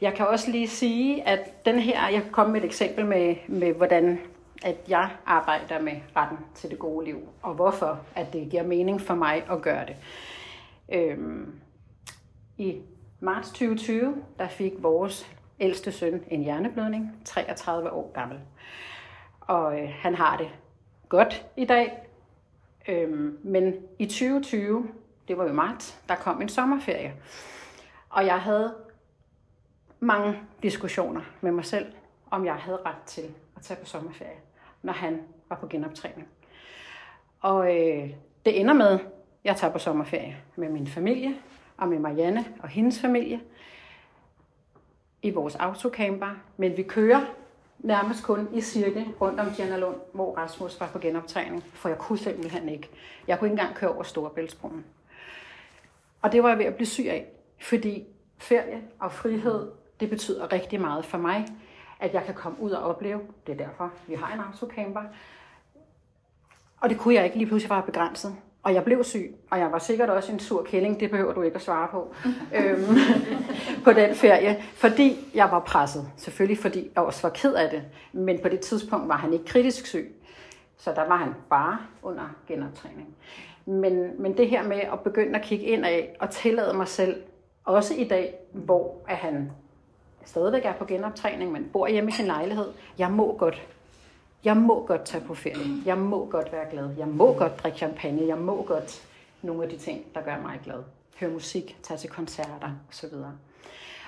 [0.00, 3.36] Jeg kan også lige sige, at den her, jeg kan komme med et eksempel med,
[3.48, 4.18] med hvordan
[4.62, 9.00] at jeg arbejder med retten til det gode liv, og hvorfor at det giver mening
[9.00, 9.96] for mig at gøre det.
[10.92, 11.60] Øhm,
[12.58, 12.80] I
[13.20, 18.40] marts 2020, der fik vores ældste søn en hjerneblødning, 33 år gammel.
[19.40, 20.48] Og øh, han har det
[21.08, 21.98] godt i dag,
[22.88, 24.88] øhm, men i 2020,
[25.28, 27.14] det var jo marts, der kom en sommerferie.
[28.10, 28.74] Og jeg havde
[30.00, 31.86] mange diskussioner med mig selv,
[32.30, 34.38] om jeg havde ret til at tage på sommerferie,
[34.82, 36.28] når han var på genoptræning.
[37.40, 38.10] Og øh,
[38.44, 39.00] det ender med, at
[39.44, 41.34] jeg tager på sommerferie med min familie,
[41.76, 43.40] og med Marianne og hendes familie,
[45.22, 47.20] i vores autocamper, men vi kører
[47.78, 52.18] nærmest kun i cirkel rundt om Lund, hvor Rasmus var på genoptræning, for jeg kunne
[52.18, 52.88] simpelthen ikke.
[53.26, 54.84] Jeg kunne ikke engang køre over Storebæltsbroen.
[56.22, 57.26] Og det var jeg ved at blive syg af,
[57.58, 58.06] fordi
[58.38, 61.46] ferie og frihed, det betyder rigtig meget for mig,
[62.00, 63.20] at jeg kan komme ud og opleve.
[63.46, 65.02] Det er derfor, vi har en autocamper.
[66.80, 68.34] Og det kunne jeg ikke lige pludselig var begrænset.
[68.62, 71.42] Og jeg blev syg, og jeg var sikkert også en sur kælling, det behøver du
[71.42, 72.14] ikke at svare på,
[72.56, 72.98] øhm,
[73.84, 76.10] på den ferie, fordi jeg var presset.
[76.16, 77.82] Selvfølgelig fordi jeg også var ked af det,
[78.12, 80.14] men på det tidspunkt var han ikke kritisk syg.
[80.76, 83.16] Så der var han bare under genoptræning.
[83.66, 87.22] Men, men det her med at begynde at kigge ind af og tillade mig selv,
[87.64, 89.50] også i dag, hvor at han
[90.24, 92.66] stadigvæk er på genoptræning, men bor hjemme i sin lejlighed,
[92.98, 93.66] jeg må godt
[94.44, 95.82] jeg må godt tage på ferie.
[95.84, 96.90] Jeg må godt være glad.
[96.98, 98.26] Jeg må godt drikke champagne.
[98.26, 99.08] Jeg må godt
[99.42, 100.82] nogle af de ting, der gør mig glad.
[101.20, 103.14] Høre musik, tage til koncerter osv.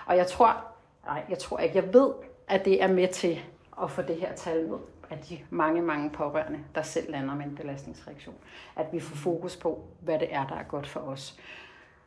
[0.06, 0.64] Og jeg tror,
[1.06, 2.10] nej, jeg tror ikke, jeg ved,
[2.48, 3.38] at det er med til
[3.82, 4.78] at få det her tal ned
[5.10, 8.34] af de mange, mange pårørende, der selv lander med en belastningsreaktion.
[8.76, 11.38] At vi får fokus på, hvad det er, der er godt for os.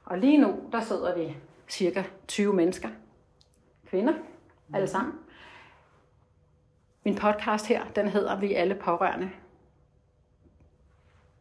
[0.05, 1.37] Og lige nu, der sidder vi
[1.69, 2.89] cirka 20 mennesker,
[3.95, 4.13] kvinder,
[4.73, 5.13] alle sammen,
[7.03, 9.31] min podcast her, den hedder Vi alle pårørende.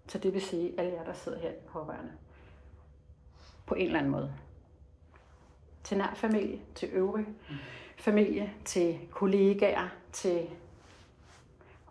[0.06, 2.12] Så det vil sige, alle jer, der sidder her pårørende.
[3.66, 4.34] På en eller anden måde.
[5.84, 7.26] Til nær familie, til øvrig
[7.98, 10.50] familie, til kollegaer, til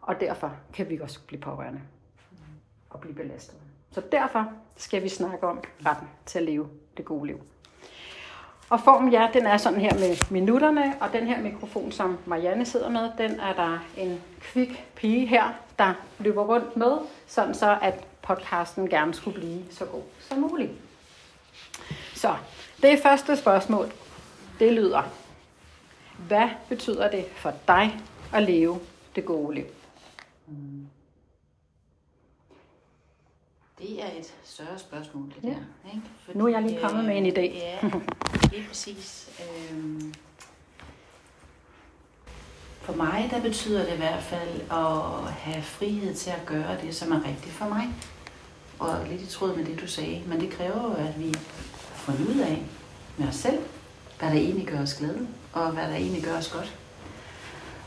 [0.02, 1.82] og derfor kan vi også blive pårørende
[2.90, 3.60] og blive belastet.
[3.92, 7.42] Så derfor skal vi snakke om retten til at leve det gode liv.
[8.74, 12.66] Og formen, ja, den er sådan her med minutterne, og den her mikrofon, som Marianne
[12.66, 17.78] sidder med, den er der en kvik pige her, der løber rundt med, sådan så
[17.82, 20.72] at podcasten gerne skulle blive så god som muligt.
[22.16, 22.36] Så
[22.82, 23.92] det første spørgsmål,
[24.60, 25.02] det lyder,
[26.28, 28.00] hvad betyder det for dig
[28.34, 28.80] at leve
[29.16, 29.66] det gode liv?
[30.48, 30.83] Mm.
[33.88, 35.48] Det er et større spørgsmål, det Ja.
[35.50, 35.56] der.
[35.94, 36.02] Ikke?
[36.26, 37.40] Fordi, Nu er jeg lige kommet med en idé.
[37.58, 37.80] Ja,
[38.52, 39.30] lige præcis.
[39.72, 40.14] Øhm,
[42.82, 46.96] For mig, der betyder det i hvert fald at have frihed til at gøre det,
[46.96, 47.88] som er rigtigt for mig.
[48.80, 50.24] Og lidt i tråd med det, du sagde.
[50.28, 51.34] Men det kræver jo, at vi
[51.96, 52.64] får ud af
[53.18, 53.60] med os selv,
[54.20, 56.78] hvad der egentlig gør os glade, og hvad der egentlig gør os godt.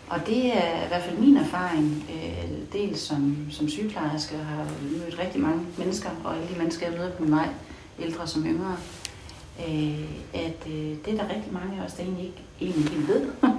[0.08, 5.18] Og det er i hvert fald min erfaring, øh, dels som, som sygeplejerske, har mødt
[5.18, 7.48] rigtig mange mennesker, og alle de mennesker, jeg møder på min vej,
[7.98, 8.76] ældre som yngre,
[9.68, 13.08] øh, at øh, det er der rigtig mange af os, der egentlig ikke, egentlig ikke
[13.08, 13.26] ved.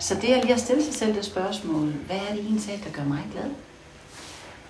[0.00, 2.90] Så det er lige at stille sig selv det spørgsmål, hvad er det egentlig, der
[2.90, 3.50] gør mig glad?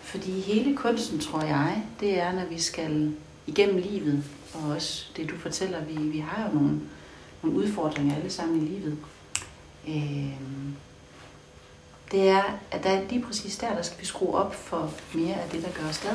[0.02, 3.14] Fordi hele kunsten, tror jeg, det er, når vi skal
[3.46, 6.80] igennem livet, og også det, du fortæller, vi, vi har jo nogle,
[7.42, 8.96] nogle udfordringer alle sammen i livet.
[9.88, 10.32] Øh,
[12.10, 15.34] det er, at der er lige præcis der, der skal vi skrue op for mere
[15.34, 16.14] af det, der gør os glad.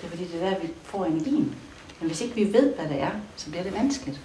[0.00, 1.56] Det er fordi, det er der, vi får energien.
[2.00, 4.20] Men hvis ikke vi ved, hvad det er, så bliver det vanskeligt.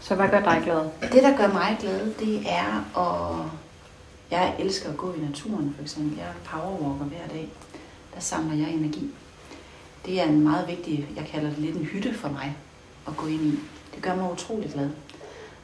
[0.00, 1.10] Så hvad gør dig glad?
[1.12, 3.46] Det, der gør mig glad, det er at...
[4.30, 6.18] Jeg elsker at gå i naturen, for eksempel.
[6.18, 7.48] Jeg powerwalker hver dag.
[8.14, 9.10] Der samler jeg energi.
[10.06, 12.56] Det er en meget vigtig, jeg kalder det lidt en hytte for mig
[13.08, 13.58] at gå ind i.
[13.94, 14.90] Det gør mig utrolig glad.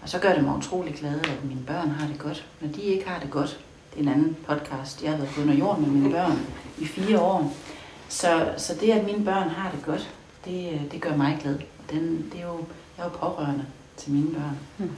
[0.06, 2.46] Og så gør det mig utrolig glad, at mine børn har det godt.
[2.60, 5.02] Når de ikke har det godt, det er en anden podcast.
[5.02, 6.38] Jeg har været på under jorden med mine børn
[6.78, 7.54] i fire år.
[8.08, 10.14] Så, så det, at mine børn har det godt,
[10.44, 11.54] det, det gør mig glad.
[11.54, 12.64] Og den, det er jo,
[12.96, 13.66] jeg er jo pårørende
[13.96, 14.58] til mine børn.
[14.78, 14.90] Mm.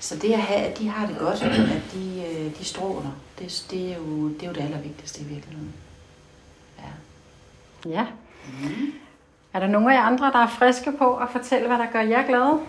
[0.00, 3.66] Så det at have, at de har det godt, at de, øh, de stråler, det,
[3.70, 5.72] det, er jo, det er jo det allervigtigste i virkeligheden.
[6.78, 6.90] Ja.
[7.90, 8.06] Ja.
[8.62, 8.92] Mm.
[9.52, 12.00] Er der nogen af jer andre, der er friske på at fortælle, hvad der gør
[12.00, 12.60] jer glade?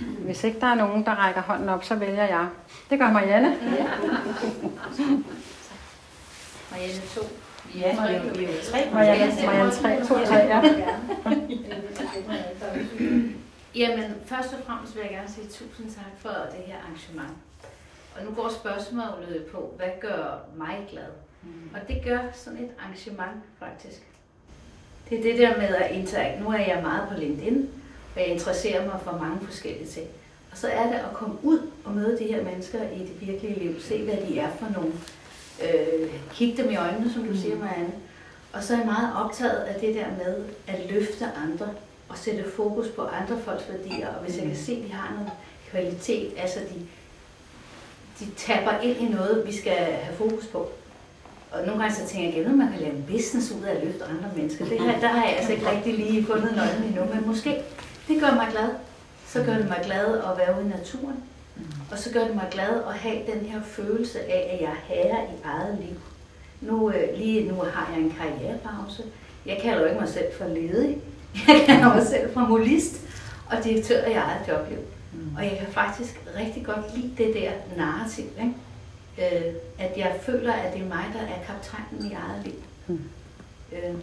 [0.00, 0.04] Ja.
[0.04, 2.46] Hvis ikke der er nogen, der rækker hånden op, så vælger jeg.
[2.90, 3.56] Det gør Marianne.
[6.70, 7.20] Marianne 2.
[7.78, 8.90] Ja, vi jo- vi jo tre.
[8.92, 10.62] Marianne, Marianne 3, 2, 3, ja.
[13.74, 17.38] Jamen, først og fremmest vil jeg gerne sige tusind tak for det her arrangement.
[18.18, 21.06] Og nu går spørgsmålet på, hvad gør mig glad?
[21.42, 21.48] Mm.
[21.74, 24.02] Og det gør sådan et arrangement faktisk.
[25.10, 26.40] Det er det der med at interagere.
[26.40, 27.68] Nu er jeg meget på LinkedIn,
[28.14, 30.06] og jeg interesserer mig for mange forskellige ting.
[30.52, 33.58] Og så er det at komme ud og møde de her mennesker i det virkelige
[33.58, 33.80] liv.
[33.80, 34.92] Se, hvad de er for nogle.
[35.62, 37.92] Øh, kig dem i øjnene, som du siger, Marianne.
[38.52, 41.68] Og så er jeg meget optaget af det der med at løfte andre
[42.08, 44.08] og sætte fokus på andre folks værdier.
[44.08, 45.30] Og hvis jeg kan se, at de har noget
[45.70, 46.86] kvalitet, altså de,
[48.20, 50.68] de tapper ind i noget, vi skal have fokus på.
[51.50, 53.84] Og nogle gange så tænker jeg, at man kan lave en business ud af at
[53.84, 54.64] løfte andre mennesker.
[54.64, 57.62] Det her, der har jeg altså ikke rigtig lige fundet nøglen endnu, men måske
[58.08, 58.68] det gør mig glad.
[59.26, 61.22] Så gør det mig glad at være ude i naturen.
[61.90, 64.94] Og så gør det mig glad at have den her følelse af, at jeg er
[64.94, 65.96] herre i eget liv.
[66.60, 69.02] Nu, øh, lige nu har jeg en karrierepause.
[69.46, 70.98] Jeg kalder jo ikke mig selv for ledig.
[71.48, 73.00] Jeg kalder mig selv for molist
[73.50, 74.78] og direktør i eget jobliv.
[75.12, 75.36] Mm.
[75.36, 79.36] Og jeg kan faktisk rigtig godt lide det der narrativ, ikke?
[79.36, 82.54] Øh, at jeg føler, at det er mig, der er kaptajnen i eget liv.
[82.86, 83.00] Mm.
[83.72, 83.94] Øh,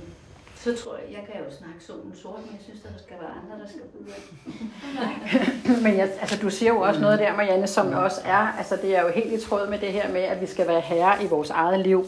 [0.64, 3.30] så tror jeg, jeg kan jo snakke solen sort, men jeg synes, der skal være
[3.30, 4.14] andre, der skal byde.
[5.84, 8.98] Men jeg, altså, du siger jo også noget der, Marianne, som også er, altså det
[8.98, 11.28] er jo helt i tråd med det her med, at vi skal være herre i
[11.28, 12.06] vores eget liv.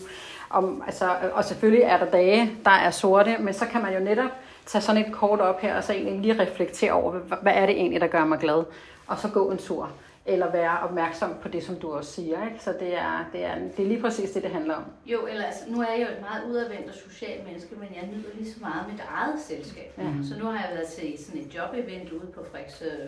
[0.50, 4.00] Om, altså, og selvfølgelig er der dage, der er sorte, men så kan man jo
[4.00, 4.32] netop
[4.66, 7.12] tage sådan et kort op her, og så egentlig lige reflektere over,
[7.42, 8.64] hvad er det egentlig, der gør mig glad?
[9.08, 9.90] Og så gå en tur.
[10.26, 12.48] Eller være opmærksom på det, som du også siger.
[12.50, 12.64] Ikke?
[12.64, 14.84] Så det er, det, er, det er lige præcis det, det handler om.
[15.06, 18.10] Jo, eller altså, nu er jeg jo et meget udadvendt og socialt menneske, men jeg
[18.14, 19.94] nyder lige så meget mit eget selskab.
[19.98, 20.04] Ja.
[20.30, 23.08] Så nu har jeg været til sådan et jobevent ude på Frederiks, øh,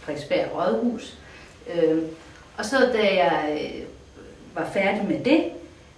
[0.00, 1.18] Frederiksberg Rådhus.
[1.74, 2.02] Øh,
[2.58, 3.84] og så da jeg øh,
[4.54, 5.44] var færdig med det,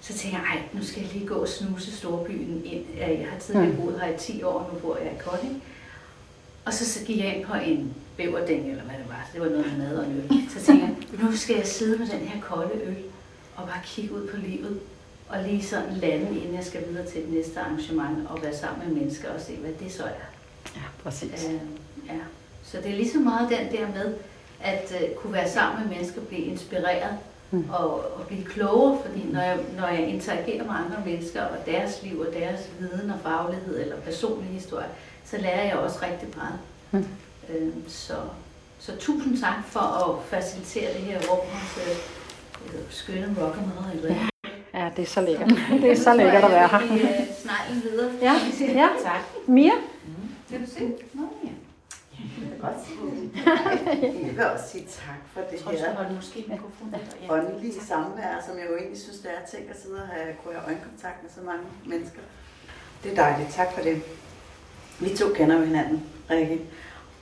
[0.00, 2.84] så tænkte jeg, ej, nu skal jeg lige gå og snuse storbyen ind.
[2.98, 3.76] Jeg har tidligere Mm.
[3.76, 5.62] boet her i 10 år, nu bor jeg i Kolding.
[6.64, 9.29] Og så, så gik jeg ind på en bæverdænge, eller hvad det var.
[9.33, 10.50] Det var noget med mad og en øl.
[10.50, 12.96] Så tænkte jeg, nu skal jeg sidde med den her kolde øl,
[13.57, 14.81] og bare kigge ud på livet,
[15.29, 18.88] og lige sådan lande, inden jeg skal videre til det næste arrangement, og være sammen
[18.88, 20.29] med mennesker og se, hvad det så er.
[20.77, 21.46] Ja, præcis.
[21.48, 21.61] Øh,
[22.07, 22.20] ja.
[22.64, 24.14] Så det er lige så meget den der med,
[24.61, 27.16] at uh, kunne være sammen med mennesker, blive inspireret
[27.50, 27.70] mm.
[27.70, 32.03] og, og blive klogere, fordi når jeg, når jeg interagerer med andre mennesker og deres
[32.03, 34.88] liv og deres viden og faglighed eller personlig historie,
[35.24, 36.59] så lærer jeg også rigtig meget.
[36.90, 37.07] Mm.
[37.48, 38.14] Øh, så,
[38.78, 44.14] så tusind tak for at facilitere det her rum hos øh, skønne rockermøder.
[44.74, 45.48] Ja, det er så lækkert.
[45.83, 46.78] Det er så lækkert at være her.
[46.78, 47.09] Vi øh,
[47.42, 48.12] sneglen videre.
[48.22, 48.88] Ja, ja.
[49.02, 49.20] Tak.
[49.46, 49.72] Mia?
[50.48, 50.92] Vil du se?
[51.12, 51.48] Nå, ja.
[52.40, 52.98] Jeg vil godt sige
[54.02, 54.26] det.
[54.26, 55.78] Jeg vil også sige tak for det Jeg tror, her.
[57.22, 57.33] Ja.
[57.33, 60.54] åndelige samvær, som jeg jo egentlig synes, det er tænkt at sidde og have, kunne
[60.54, 62.20] have øjenkontakt med så mange mennesker.
[63.04, 63.50] Det er dejligt.
[63.54, 64.02] Tak for det.
[65.00, 66.61] Vi to kender jo hinanden, Rikke.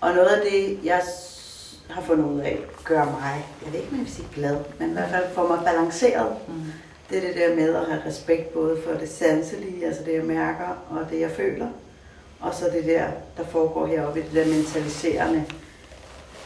[0.02, 1.02] Og noget af det, jeg
[1.90, 4.90] har fundet ud af, gør mig, jeg ved ikke, om jeg vil sige glad, men
[4.90, 6.36] i hvert fald får mig balanceret.
[6.48, 6.54] Mm.
[7.10, 10.24] Det er det der med at have respekt både for det sanselige, altså det jeg
[10.24, 11.68] mærker, og det jeg føler.
[12.40, 15.44] Og så det der, der foregår heroppe i det der mentaliserende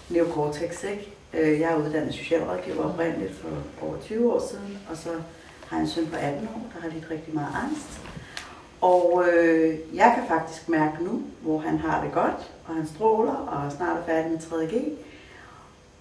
[0.09, 1.13] neocortex, ikke?
[1.35, 3.49] Øh, Jeg er uddannet socialrådgiver oprindeligt for
[3.87, 5.09] over 20 år siden, og så
[5.67, 8.01] har jeg en søn på 18 år, der har lidt rigtig meget angst.
[8.81, 13.33] Og øh, jeg kan faktisk mærke nu, hvor han har det godt, og han stråler,
[13.33, 14.93] og snart er færdig med 3.G,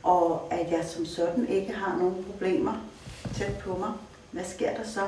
[0.03, 2.73] og at jeg som sådan ikke har nogen problemer
[3.35, 3.91] tæt på mig.
[4.31, 5.01] Hvad sker der så?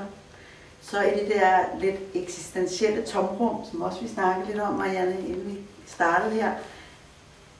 [0.82, 5.47] Så i det der lidt eksistentielle tomrum, som også vi snakkede lidt om, Marianne, inden
[5.47, 6.51] vi startede her,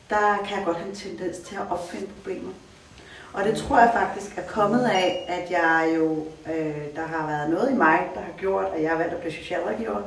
[0.10, 2.52] der kan jeg godt have en tendens til at opfinde problemer.
[3.38, 7.50] Og det tror jeg faktisk er kommet af, at jeg jo, øh, der har været
[7.50, 10.02] noget i mig, der har gjort, at jeg har valgt at blive socialrådgiver.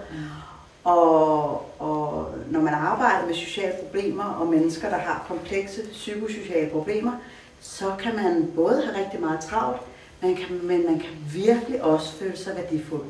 [0.85, 7.13] Og, og når man arbejder med sociale problemer og mennesker, der har komplekse psykosociale problemer,
[7.61, 9.81] så kan man både have rigtig meget travlt,
[10.23, 13.07] man kan, men man kan virkelig også føle sig værdifuld.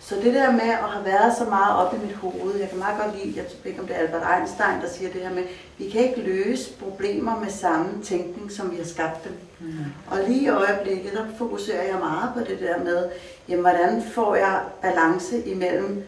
[0.00, 2.78] Så det der med at have været så meget op i mit hoved, jeg kan
[2.78, 5.34] meget godt lide, jeg ved ikke om det er Albert Einstein, der siger det her
[5.34, 5.42] med,
[5.78, 9.32] vi kan ikke løse problemer med samme tænkning, som vi har skabt dem.
[9.60, 9.68] Mm.
[10.10, 13.08] Og lige i øjeblikket, der fokuserer jeg meget på det der med,
[13.48, 16.04] jamen, hvordan får jeg balance imellem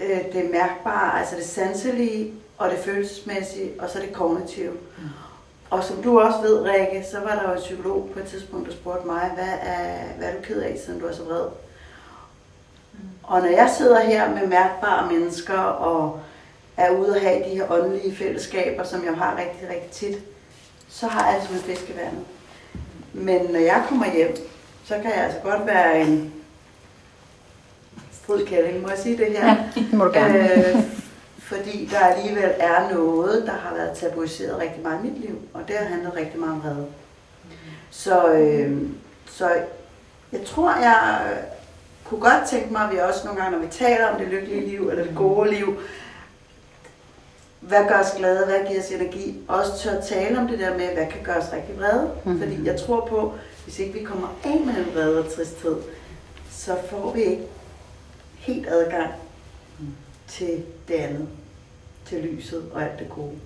[0.00, 4.72] øh, det mærkbare, altså det sanselige, og det følelsesmæssige, og så det kognitive.
[4.72, 5.04] Mm.
[5.70, 8.68] Og som du også ved, Rikke, så var der jo en psykolog på et tidspunkt,
[8.68, 11.46] der spurgte mig, hvad er, hvad er du ked af, siden du er så vred?
[13.28, 16.20] Og når jeg sidder her med mærkbare mennesker og
[16.76, 20.18] er ude og have de her åndelige fællesskaber, som jeg har rigtig, rigtig tit,
[20.88, 22.24] så har jeg altid med fiskevandet.
[23.12, 24.36] Men når jeg kommer hjem,
[24.84, 26.32] så kan jeg altså godt være en
[28.12, 29.46] stridskælling, må jeg sige det her?
[29.46, 30.68] Ja, det må du gerne.
[30.68, 30.76] Øh,
[31.38, 35.60] fordi der alligevel er noget, der har været tabuiseret rigtig meget i mit liv, og
[35.68, 36.86] det har handlet rigtig meget om vrede.
[37.90, 38.78] Så, øh,
[39.26, 39.50] så
[40.32, 41.18] jeg tror, jeg
[42.08, 44.68] kunne godt tænke mig, at vi også nogle gange, når vi taler om det lykkelige
[44.68, 45.80] liv, eller det gode liv,
[47.60, 50.94] hvad gør os glade, hvad giver os energi, også tør tale om det der med,
[50.94, 52.10] hvad kan gøre os rigtig vrede.
[52.24, 52.38] Mhm.
[52.38, 55.76] Fordi jeg tror på, hvis ikke vi kommer af med den vrede og tristhed,
[56.50, 57.46] så får vi ikke
[58.34, 59.12] helt adgang
[60.26, 61.28] til det andet,
[62.06, 63.38] til lyset og alt det gode.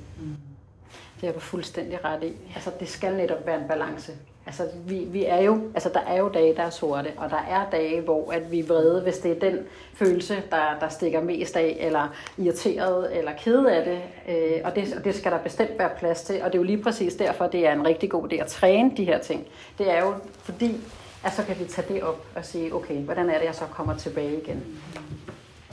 [1.20, 2.36] Det er du fuldstændig ret i.
[2.54, 4.12] Altså, det skal netop være en balance.
[4.46, 7.44] Altså, vi, vi er jo, altså, der er jo dage, der er sorte, og der
[7.48, 9.58] er dage, hvor at vi er vrede, hvis det er den
[9.94, 14.02] følelse, der, der stikker mest af, eller irriteret, eller ked af det.
[14.34, 14.94] Øh, og, det.
[14.96, 17.46] Og det skal der bestemt være plads til, og det er jo lige præcis derfor,
[17.46, 19.46] det er en rigtig god idé at træne de her ting.
[19.78, 20.76] Det er jo fordi,
[21.24, 23.64] at så kan vi tage det op og sige, okay, hvordan er det, jeg så
[23.64, 24.80] kommer tilbage igen.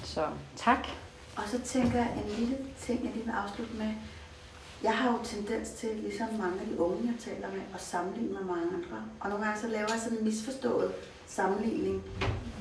[0.03, 0.21] Så
[0.55, 0.87] tak.
[1.35, 3.89] Og så tænker jeg en lille ting, jeg lige vil afslutte med.
[4.83, 8.33] Jeg har jo tendens til, ligesom mange af de unge, jeg taler med, at sammenligne
[8.33, 8.97] med mange andre.
[9.19, 10.91] Og nogle gange så laver jeg sådan en misforstået
[11.27, 12.03] sammenligning.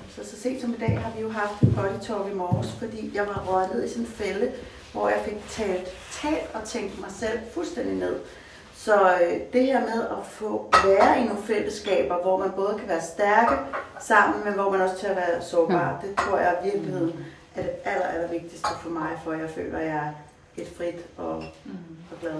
[0.08, 2.72] Så så sent som i dag har vi jo haft en body talk i morges,
[2.72, 4.52] fordi jeg var ned i sådan en fælde,
[4.92, 5.88] hvor jeg fik talt,
[6.22, 8.16] talt og tænkt mig selv fuldstændig ned.
[8.74, 12.88] Så øh, det her med at få være i nogle fællesskaber, hvor man både kan
[12.88, 13.54] være stærke
[14.00, 17.70] sammen, men hvor man også tør være sårbar, det tror jeg i virkeligheden er det
[17.84, 20.14] aller, aller vigtigste for mig, for jeg føler, at jeg
[20.58, 21.36] helt frit og,
[22.10, 22.32] og glad.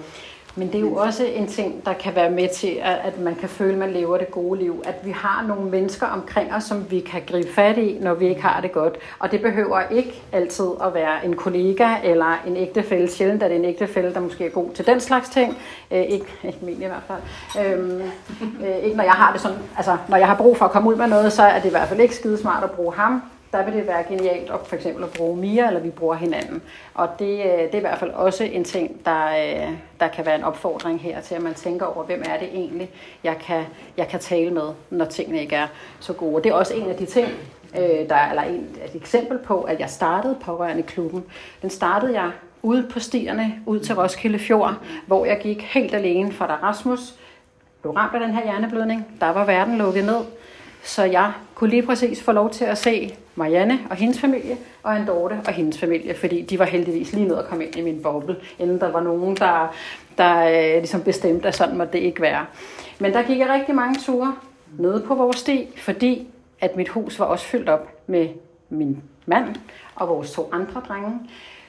[0.59, 3.49] Men det er jo også en ting, der kan være med til, at, man kan
[3.49, 4.83] føle, at man lever det gode liv.
[4.87, 8.29] At vi har nogle mennesker omkring os, som vi kan gribe fat i, når vi
[8.29, 8.97] ikke har det godt.
[9.19, 13.11] Og det behøver ikke altid at være en kollega eller en ægtefælle.
[13.11, 15.59] Sjældent er det en ægtefælle, der måske er god til den slags ting.
[15.91, 17.67] Øh, ikke, ikke min i hvert fald.
[17.67, 18.03] Øhm,
[18.67, 20.89] øh, ikke når jeg har det sådan, altså når jeg har brug for at komme
[20.91, 23.65] ud med noget, så er det i hvert fald ikke skidesmart at bruge ham der
[23.65, 26.63] vil det være genialt at for eksempel at bruge Mia, eller vi bruger hinanden.
[26.95, 30.27] Og det, øh, det er i hvert fald også en ting, der, øh, der kan
[30.27, 32.91] være en opfordring her til, at man tænker over, hvem er det egentlig,
[33.25, 33.65] jeg kan,
[33.97, 35.67] jeg kan tale med, når tingene ikke er
[36.01, 36.37] så gode.
[36.37, 37.29] Og det er også en af de ting,
[37.79, 41.25] øh, der er eller en, et eksempel på, at jeg startede pårørende klubben.
[41.63, 42.31] Den startede jeg
[42.63, 44.75] ude på stierne ud til Roskilde Fjord,
[45.07, 47.15] hvor jeg gik helt alene, for der Rasmus
[47.83, 50.21] blev ramt af den her hjerneblødning, der var verden lukket ned.
[50.89, 54.97] Så jeg kunne lige præcis få lov til at se Marianne og hendes familie, og
[54.97, 57.81] en Dorte og hendes familie, fordi de var heldigvis lige nødt at komme ind i
[57.81, 59.75] min boble, inden der var nogen, der,
[60.19, 62.47] der øh, ligesom bestemte, at sådan måtte det ikke være.
[62.99, 64.35] Men der gik jeg rigtig mange ture
[64.79, 66.27] nede på vores sti, fordi
[66.61, 68.29] at mit hus var også fyldt op med
[68.69, 69.57] min mand
[69.95, 71.21] og vores to andre drenge.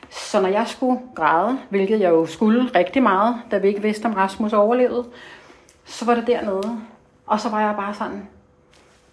[0.10, 4.06] Så når jeg skulle græde, hvilket jeg jo skulle rigtig meget, da vi ikke vidste,
[4.06, 5.06] om Rasmus overlevede,
[5.86, 6.80] så var det dernede.
[7.26, 8.28] Og så var jeg bare sådan,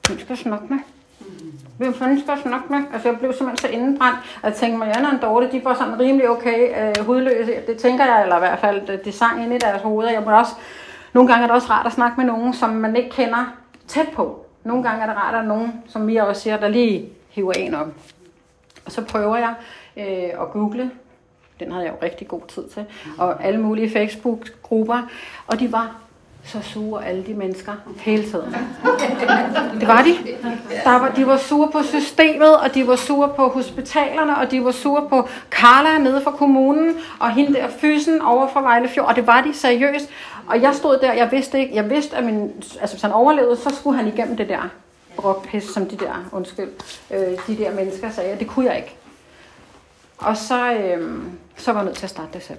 [0.06, 0.78] hvem skal jeg snakke med?
[1.78, 2.78] Hvem fanden skal jeg snakke med?
[2.92, 6.00] Altså jeg blev simpelthen så indebrændt, at jeg tænkte, Marianne og Dorte, de var sådan
[6.00, 7.52] rimelig okay øh, hudløse.
[7.66, 10.10] Det tænker jeg, eller i hvert fald, øh, det sang ind i deres hoveder.
[10.10, 10.52] Jeg må også,
[11.12, 13.56] nogle gange er det også rart at snakke med nogen, som man ikke kender
[13.88, 14.46] tæt på.
[14.64, 17.74] Nogle gange er det rart, at nogen, som Mia også siger, der lige hiver en
[17.74, 17.88] op.
[18.86, 19.54] Og så prøver jeg
[19.96, 20.90] øh, at google.
[21.60, 22.84] Den havde jeg jo rigtig god tid til.
[23.18, 25.02] Og alle mulige Facebook-grupper.
[25.46, 25.96] Og de var
[26.46, 28.56] så sure alle de mennesker hele tiden.
[29.80, 30.16] Det var de.
[30.84, 34.64] Der var, de var sure på systemet, og de var sure på hospitalerne, og de
[34.64, 39.16] var sure på Carla nede fra kommunen, og hende der fysen over fra Vejlefjord, og
[39.16, 40.08] det var de seriøst.
[40.46, 43.56] Og jeg stod der, jeg vidste ikke, jeg vidste, at min, altså, hvis han overlevede,
[43.56, 44.68] så skulle han igennem det der
[45.16, 46.68] brokpis, som de der, undskyld,
[47.10, 48.96] øh, de der mennesker sagde, det kunne jeg ikke.
[50.18, 51.22] Og så, øh,
[51.56, 52.58] så var jeg nødt til at starte det selv.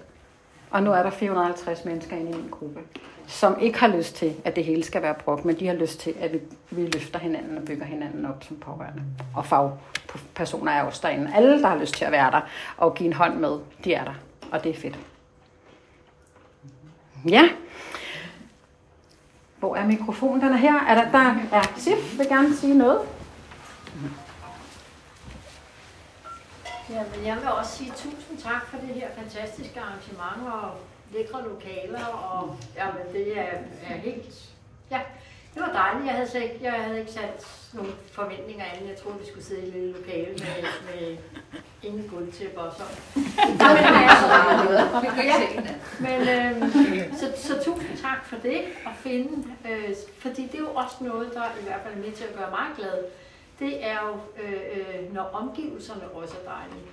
[0.71, 2.79] Og nu er der 450 mennesker inde i min gruppe,
[3.27, 5.99] som ikke har lyst til, at det hele skal være brok, men de har lyst
[5.99, 9.03] til, at vi, vi løfter hinanden og bygger hinanden op som pårørende.
[9.35, 11.31] Og fagpersoner er også derinde.
[11.35, 12.41] Alle, der har lyst til at være der
[12.77, 14.13] og give en hånd med, de er der.
[14.51, 14.99] Og det er fedt.
[17.29, 17.49] Ja.
[19.59, 20.41] Hvor er mikrofonen?
[20.41, 20.79] Den er her.
[20.79, 22.99] Er der, der er Sif, vil gerne sige noget.
[26.89, 30.71] Jamen, jeg vil også sige tusind tak for det her fantastiske arrangement og
[31.13, 33.57] lækre lokaler, og jamen, det er,
[33.89, 34.49] er helt...
[34.91, 34.99] Ja,
[35.53, 36.05] det var dejligt.
[36.05, 38.89] Jeg havde, ikke, jeg havde ikke sat nogle forventninger anden.
[38.89, 41.17] Jeg troede, vi skulle sidde i et lille lokale med, med
[41.83, 42.97] ingen gulvtæpper og sådan.
[43.47, 43.61] men,
[44.09, 44.27] altså,
[45.31, 45.37] ja,
[45.99, 46.71] men øhm,
[47.17, 51.33] så, så tusind tak for det at finde, øh, fordi det er jo også noget,
[51.33, 53.03] der i hvert fald er med til at gøre mig glad
[53.59, 56.87] det er jo, øh, øh, når omgivelserne også er dejlige.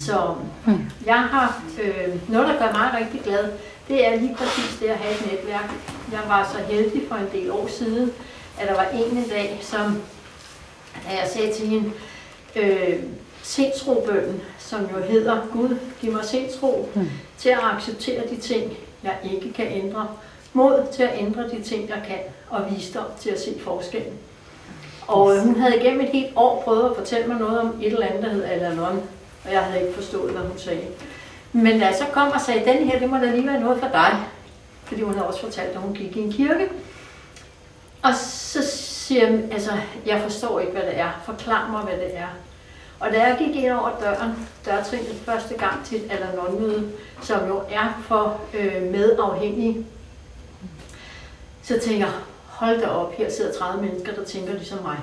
[0.00, 0.34] Så
[1.06, 3.52] jeg har øh, noget, der gør mig rigtig glad,
[3.88, 5.70] det er lige præcis det at have et netværk.
[6.12, 8.12] Jeg var så heldig for en del år siden,
[8.60, 10.02] at der var en i dag, som
[11.10, 11.92] jeg sagde til hende,
[12.56, 13.02] øh,
[13.42, 17.10] sindsrobønnen, som jo hedder, Gud, giv mig sindsro mm.
[17.38, 20.08] til at acceptere de ting, jeg ikke kan ændre,
[20.52, 24.18] mod til at ændre de ting, jeg kan, og visdom til at se forskellen.
[25.08, 27.92] Og øh, hun havde igennem et helt år prøvet at fortælle mig noget om et
[27.92, 29.02] eller andet, der hed Alanon,
[29.44, 30.86] og jeg havde ikke forstået, hvad hun sagde.
[31.52, 33.80] Men da jeg så kom og sagde, den her, det må da lige være noget
[33.80, 34.16] for dig,
[34.84, 36.68] fordi hun havde også fortalt, at hun gik i en kirke.
[38.02, 39.70] Og så siger jeg, altså,
[40.06, 41.22] jeg forstår ikke, hvad det er.
[41.24, 42.28] Forklar mig, hvad det er.
[43.00, 46.92] Og da jeg gik ind over døren, dørtrinet første gang til et Alanon-møde,
[47.22, 49.86] som jo er for øh, medafhængige,
[51.62, 52.14] så tænker jeg,
[52.56, 54.98] hold da op, her sidder 30 mennesker, der tænker ligesom mig.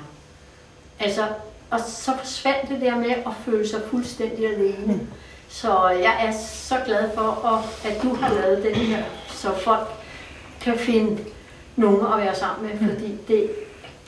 [1.00, 1.26] Altså,
[1.70, 4.94] og så forsvandt det der med at føle sig fuldstændig alene.
[4.94, 5.06] Mm.
[5.48, 7.46] Så jeg er så glad for,
[7.84, 9.88] at du har lavet den her, så folk
[10.60, 11.24] kan finde
[11.76, 12.88] nogen at være sammen med, mm.
[12.88, 13.50] fordi det,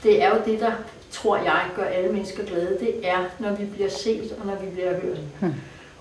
[0.03, 0.73] det er jo det, der
[1.11, 2.79] tror jeg gør alle mennesker glade.
[2.81, 5.19] Det er, når vi bliver set og når vi bliver hørt.
[5.41, 5.55] Mm.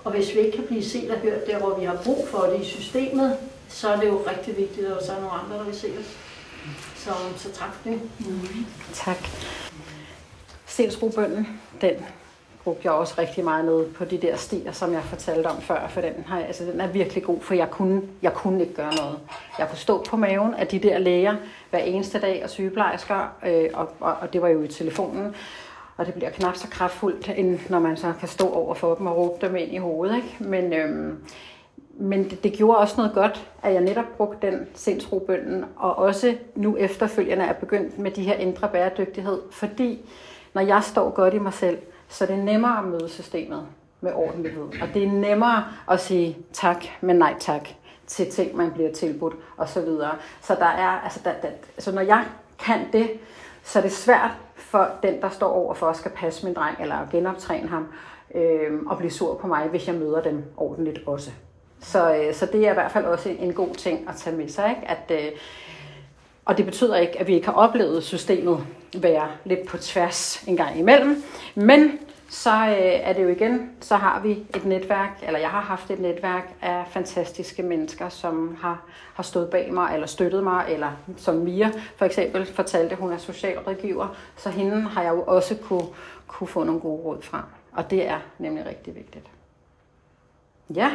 [0.04, 2.38] Og hvis vi ikke kan blive set og hørt der, hvor vi har brug for
[2.38, 3.36] det i systemet,
[3.68, 6.16] så er det jo rigtig vigtigt, at der er nogle andre, der vil se os.
[7.06, 8.00] Så, så tak for det.
[8.18, 8.66] Mm.
[8.92, 9.16] Tak.
[10.66, 11.94] Sindsrobønden, den
[12.64, 15.88] brugte jeg også rigtig meget ned på de der stier, som jeg fortalte om før,
[15.88, 18.94] for den, har, altså, den er virkelig god, for jeg kunne, jeg kunne ikke gøre
[18.94, 19.18] noget.
[19.58, 21.36] Jeg kunne stå på maven af de der læger
[21.70, 25.34] hver eneste dag, og sygeplejersker, øh, og, og, og det var jo i telefonen,
[25.96, 29.06] og det bliver knap så kraftfuldt, end når man så kan stå over for dem
[29.06, 30.16] og råbe dem ind i hovedet.
[30.16, 30.36] Ikke?
[30.40, 31.18] Men øhm,
[31.98, 36.36] men det, det gjorde også noget godt, at jeg netop brugte den sindsrobønden, og også
[36.54, 40.10] nu efterfølgende er begyndt med de her indre bæredygtighed, fordi
[40.54, 41.78] når jeg står godt i mig selv,
[42.08, 43.66] så er det nemmere at møde systemet
[44.00, 44.62] med ordentlighed.
[44.62, 47.68] Og det er nemmere at sige tak, men nej tak
[48.06, 50.14] til ting, man bliver tilbudt og så videre.
[50.42, 52.24] Så der er, altså, der, der, altså når jeg
[52.58, 53.10] kan det,
[53.62, 56.76] så er det svært for den, der står over for at skal passe min dreng
[56.80, 57.88] eller genoptræne ham,
[58.34, 61.30] øh, og blive sur på mig, hvis jeg møder dem ordentligt også.
[61.80, 64.48] Så, øh, så det er i hvert fald også en, god ting at tage med
[64.48, 64.70] sig.
[64.70, 64.90] Ikke?
[64.90, 65.32] At, øh,
[66.44, 70.56] og det betyder ikke, at vi ikke har oplevet systemet være lidt på tværs en
[70.56, 71.22] gang imellem.
[71.54, 71.98] Men
[72.28, 75.90] så øh, er det jo igen, så har vi et netværk, eller jeg har haft
[75.90, 78.82] et netværk af fantastiske mennesker, som har,
[79.14, 83.18] har stået bag mig, eller støttet mig, eller som Mia for eksempel fortalte, hun er
[83.18, 85.86] socialrådgiver, så hende har jeg jo også kunne,
[86.26, 87.44] kunne få nogle gode råd fra.
[87.72, 89.26] Og det er nemlig rigtig vigtigt.
[90.74, 90.90] Ja.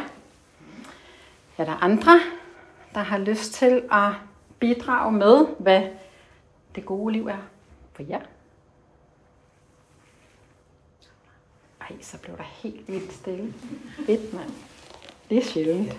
[1.62, 2.20] Er der andre,
[2.94, 4.10] der har lyst til at
[4.58, 5.82] bidrage med, hvad
[6.74, 7.38] det gode liv er
[7.92, 8.20] for jer?
[11.80, 13.54] Ej, så blev der helt vildt stille.
[14.06, 14.50] Fedt, mand.
[15.30, 15.92] Det er sjældent.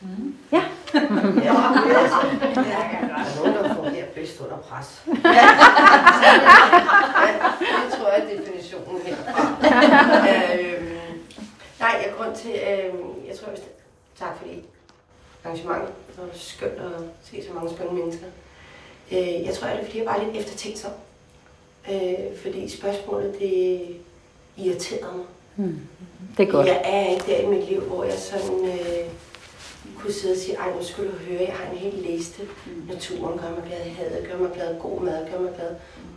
[0.00, 0.36] Mm.
[0.52, 0.62] Ja.
[0.94, 1.12] ja, der er
[3.36, 5.04] nogen, der får her bedst under pres.
[5.06, 5.12] ja,
[7.84, 9.56] det tror jeg er definitionen herfra.
[10.60, 10.98] øhm,
[11.80, 13.58] nej, jeg grund til, øhm, jeg tror, jeg
[14.16, 14.71] tak for det
[15.44, 15.88] arrangement.
[16.08, 18.26] Det var skønt at se så mange spændende mennesker.
[19.12, 20.90] Øh, jeg tror, det er, fordi jeg var lidt eftertænksom.
[21.92, 23.86] Øh, fordi spørgsmålet, det
[24.56, 25.26] irriterede mig.
[25.56, 25.80] Hmm.
[26.36, 26.66] Det er godt.
[26.66, 29.08] Jeg er ikke der i mit liv, hvor jeg sådan øh,
[29.98, 32.42] kunne sidde og sige, ej, nu skal du høre, jeg har en hel liste.
[32.42, 32.82] Mm.
[32.88, 35.70] Naturen gør mig glad, havet gør mig glad, god mad gør mig glad,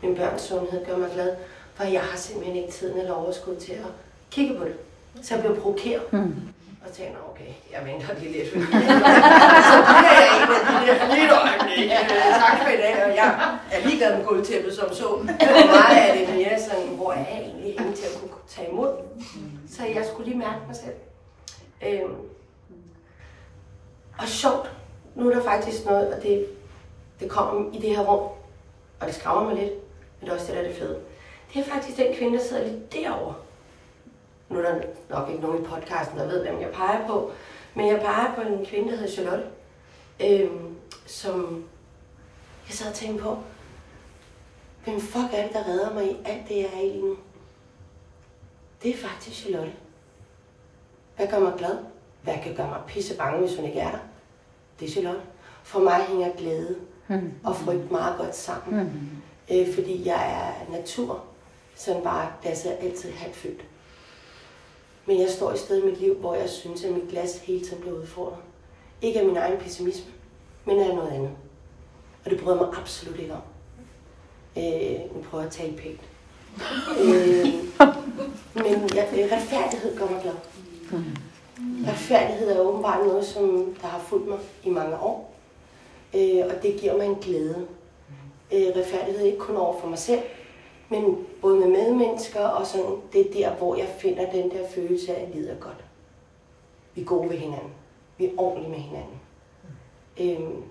[0.04, 1.36] min børns sundhed gør mig glad.
[1.76, 3.92] For jeg har simpelthen ikke tiden eller overskud til at
[4.32, 4.76] kigge på det.
[5.22, 6.14] Så jeg blev provokeret.
[6.14, 6.36] Mm.
[6.86, 8.50] Og tænkte, okay, jeg venter lige lidt.
[9.72, 11.90] så bliver jeg en af de der lidt øjeblik.
[12.44, 15.04] Tak for i dag, og jeg er ligeglad med gulvtæppet som så.
[15.04, 18.70] For mig er det mere sådan, hvor jeg er egentlig henne til at kunne tage
[18.70, 18.94] imod.
[19.70, 20.96] Så jeg skulle lige mærke mig selv.
[21.88, 22.16] Øhm,
[24.18, 24.72] og sjovt,
[25.16, 26.46] nu er der faktisk noget, og det,
[27.20, 28.30] det kommer i det her rum,
[29.00, 29.74] og det skræmmer mig lidt,
[30.20, 31.00] men det er også det, der er det fede.
[31.54, 33.34] Det er faktisk den kvinde, der sidder lidt derovre
[34.50, 37.32] nu er der nok ikke nogen i podcasten, der ved, hvem jeg peger på,
[37.74, 39.46] men jeg peger på en kvinde, der hedder Charlotte,
[40.20, 40.76] øhm,
[41.06, 41.66] som
[42.68, 43.38] jeg sad og tænkte på,
[44.84, 47.18] hvem fuck er det, der redder mig i alt det, jeg er i lige nu?
[48.84, 49.72] Det er faktisk Charlotte.
[51.16, 51.78] Hvad gør mig glad?
[52.22, 54.00] Hvad kan gøre mig pisse bange, hvis hun ikke er der?
[54.80, 55.22] Det er Charlotte.
[55.64, 56.76] For mig hænger glæde
[57.08, 57.32] mm.
[57.44, 58.84] og frygt meget godt sammen.
[58.84, 59.56] Mm.
[59.56, 61.24] Øh, fordi jeg er natur,
[61.76, 63.66] som bare glasset er altid halvt fyldt.
[65.06, 67.66] Men jeg står i sted i mit liv, hvor jeg synes, at mit glas hele
[67.66, 68.38] tiden bliver udfordret.
[69.02, 70.12] Ikke af min egen pessimisme,
[70.66, 71.32] men af noget andet.
[72.26, 73.42] Og det bryder mig absolut ikke om.
[74.58, 76.02] Øh, nu prøver jeg at tale pænt.
[77.02, 77.46] øh,
[78.56, 80.34] men ja, retfærdighed gør mig glad.
[81.88, 85.36] Retfærdighed er åbenbart noget, som der har fulgt mig i mange år.
[86.16, 87.68] Øh, og det giver mig en glæde.
[88.54, 90.22] Øh, retfærdighed er ikke kun over for mig selv,
[90.90, 95.16] men både med medmennesker og sådan, det er der, hvor jeg finder den der følelse
[95.16, 95.84] af, at jeg lider godt.
[96.96, 97.72] Vi er gode ved hinanden.
[98.18, 99.20] Vi er ordentlige med hinanden.
[100.20, 100.64] Øhm,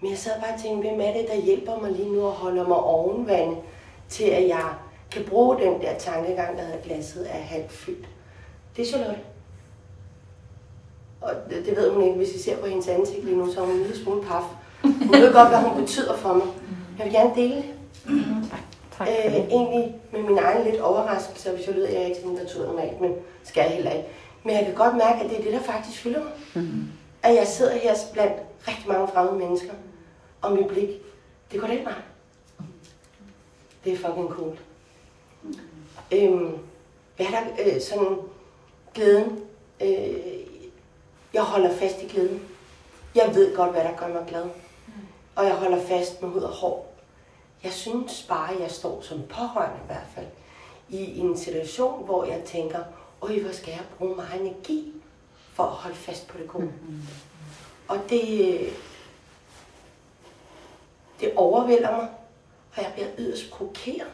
[0.00, 2.32] men jeg sad bare og tænkte, hvem er det, der hjælper mig lige nu og
[2.32, 3.56] holder mig ovenvande
[4.08, 4.74] til, at jeg
[5.10, 8.08] kan bruge den der tankegang, der hedder glasset er halvt fyldt.
[8.76, 9.20] Det er Charlotte.
[11.20, 13.60] Og det, det ved hun ikke, hvis I ser på hendes ansigt lige nu, så
[13.60, 14.42] er hun en lille smule paf.
[14.82, 16.46] Hun ved godt, hvad hun betyder for mig.
[16.98, 17.64] Jeg vil gerne dele det.
[18.04, 18.50] Mm-hmm.
[18.50, 22.36] Tak øh, egentlig med min egen lidt overraskelse, hvis jeg lyder, jeg er ikke sådan
[22.36, 24.08] naturnormalt, men skal jeg heller ikke.
[24.44, 26.32] Men jeg kan godt mærke, at det er det, der faktisk fylder mig.
[26.54, 26.88] Mm-hmm.
[27.22, 28.32] At jeg sidder her blandt
[28.68, 29.72] rigtig mange fremmede mennesker,
[30.40, 30.88] og mit blik,
[31.52, 31.94] det går den vej.
[33.84, 34.58] Det er fucking cool.
[35.42, 35.58] Mm-hmm.
[36.12, 36.58] Øhm,
[37.16, 38.16] hvad er der øh, sådan
[38.94, 39.40] glæden?
[39.82, 40.16] Øh,
[41.34, 42.42] jeg holder fast i glæden.
[43.14, 44.44] Jeg ved godt, hvad der gør mig glad.
[44.44, 44.92] Mm.
[45.36, 46.91] Og jeg holder fast med hud og hår.
[47.64, 50.26] Jeg synes bare, at jeg står som pårørende i hvert fald
[50.88, 52.78] i en situation, hvor jeg tænker,
[53.22, 54.92] øj, hvor skal jeg bruge meget energi
[55.52, 56.64] for at holde fast på det gode.
[56.64, 57.02] Mm-hmm.
[57.88, 58.60] Og det,
[61.20, 62.08] det overvælder mig,
[62.76, 64.10] og jeg bliver yderst provokeret.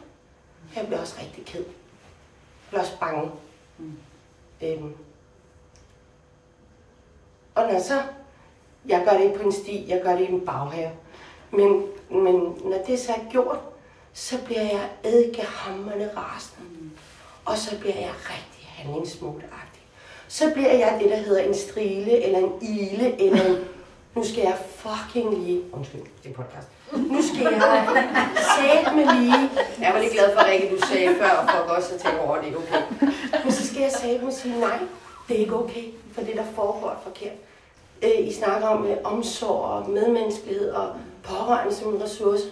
[0.76, 1.64] Jeg bliver også rigtig ked.
[1.64, 3.30] Jeg bliver også bange.
[3.78, 3.99] Mm.
[4.62, 4.94] Øhm.
[7.55, 8.03] Og når så,
[8.86, 10.90] jeg gør det ikke på en sti, jeg gør det i en baghave.
[11.51, 12.34] Men, men
[12.64, 13.59] når det så er gjort,
[14.12, 16.90] så bliver jeg eddikehammerende rasende.
[17.44, 19.82] Og så bliver jeg rigtig handlingsmodagtig.
[20.28, 23.56] Så bliver jeg det, der hedder en strile, eller en ile, eller en...
[24.14, 25.62] Nu skal jeg fucking lige...
[25.72, 26.68] Undskyld, det er podcast.
[26.92, 27.86] Nu skal jeg
[28.59, 29.50] sætte med lige...
[29.80, 32.40] Jeg var lidt glad for, Rikke, du sagde før, og folk også at tænke over,
[32.40, 32.82] det er okay.
[33.44, 34.78] Men så skal jeg sætte med sige, nej,
[35.28, 37.32] det er ikke okay, for det, der foregår er forkert.
[38.02, 40.94] Øh, I snakker om øh, omsorg og medmenneskelighed og
[41.24, 42.44] pårørende som en ressource,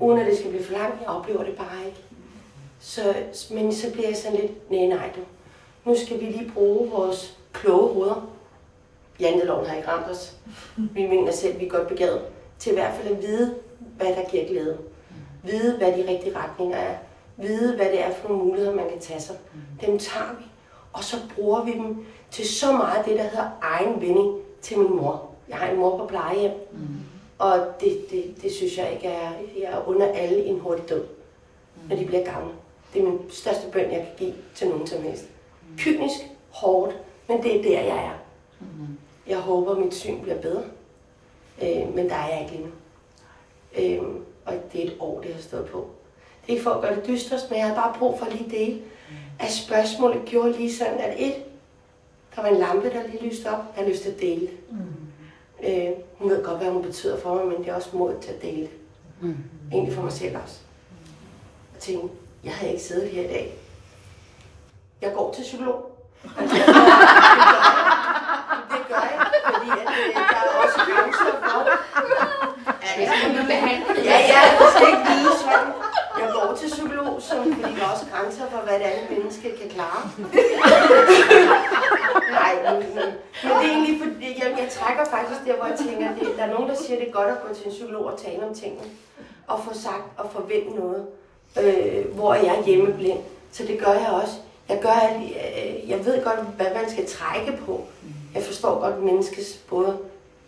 [0.00, 1.00] uden at det skal blive for langt.
[1.00, 1.98] Jeg oplever det bare ikke.
[2.80, 3.14] Så,
[3.50, 5.20] men så bliver jeg sådan lidt, nej, nej du.
[5.90, 8.28] Nu skal vi lige bruge vores kloge hoveder.
[9.20, 10.36] Janteloven har ikke ramt os.
[10.76, 12.20] Vi mener selv, at vi er godt begavet
[12.58, 13.54] til i hvert fald at vide,
[13.96, 14.78] hvad der giver glæde.
[15.42, 16.94] Vide, hvad de rigtige retninger er.
[17.36, 19.36] vide, hvad det er for nogle muligheder, man kan tage sig.
[19.86, 20.44] Dem tager vi,
[20.92, 24.96] og så bruger vi dem til så meget det, der hedder egen vinding til min
[24.96, 25.30] mor.
[25.48, 26.78] Jeg har en mor på plejehjem, mm
[27.38, 31.02] og det, det, det synes jeg ikke er, jeg er under alle en hurtig død,
[31.02, 31.88] mm.
[31.88, 32.52] når de bliver gamle.
[32.94, 35.24] Det er min største bøn, jeg kan give til nogen som helst.
[35.78, 36.16] Kynisk,
[36.50, 36.96] hårdt,
[37.28, 38.18] men det er der, jeg er.
[38.60, 38.98] Mm.
[39.26, 40.62] Jeg håber, mit syn bliver bedre,
[41.62, 42.72] øh, men der er jeg ikke lige nu.
[43.78, 44.14] Øh,
[44.44, 45.90] og det er et år, det har stået på.
[46.42, 48.50] Det er ikke for at gøre det dystrest, men jeg har bare brug for lige
[48.50, 48.82] dele,
[49.38, 51.34] at spørgsmålet gjorde lige sådan, at et,
[52.36, 53.64] der var en lampe, der lige lyste op.
[53.76, 54.50] Jeg har lyst til at dele det.
[54.70, 54.78] Mm.
[55.62, 55.88] Øh,
[56.18, 58.42] hun ved godt, hvad hun betyder for mig, men det er også mod til at
[58.42, 58.70] dele det.
[59.20, 59.36] Mm.
[59.72, 60.56] Egentlig for mig selv også.
[61.74, 62.08] Jeg tænkte,
[62.44, 63.58] jeg havde ikke siddet her i dag.
[65.02, 65.90] Jeg går til psykolog.
[66.38, 66.56] Altså,
[68.72, 71.60] det gør jeg, fordi at, øh, der er også grænser for,
[72.70, 72.98] at
[74.04, 75.72] Ja, ja, det skal ikke lyde sådan.
[76.20, 79.56] Jeg går til psykolog, som, fordi der er også grænser for, hvad det andet menneske
[79.60, 80.02] kan klare.
[82.30, 83.04] Nej, men, men,
[83.42, 86.52] det er egentlig fordi, jeg, jeg trækker faktisk der, hvor jeg tænker, det, der er
[86.52, 88.82] nogen, der siger, det er godt at gå til en psykolog og tale om tingene.
[89.46, 91.06] Og få sagt og forvente noget.
[91.62, 93.18] Øh, hvor er jeg hjemmeblind?
[93.52, 94.34] Så det gør jeg også.
[94.68, 97.84] Jeg, gør, øh, jeg ved godt, hvad man skal trække på.
[98.34, 99.98] Jeg forstår godt menneskets både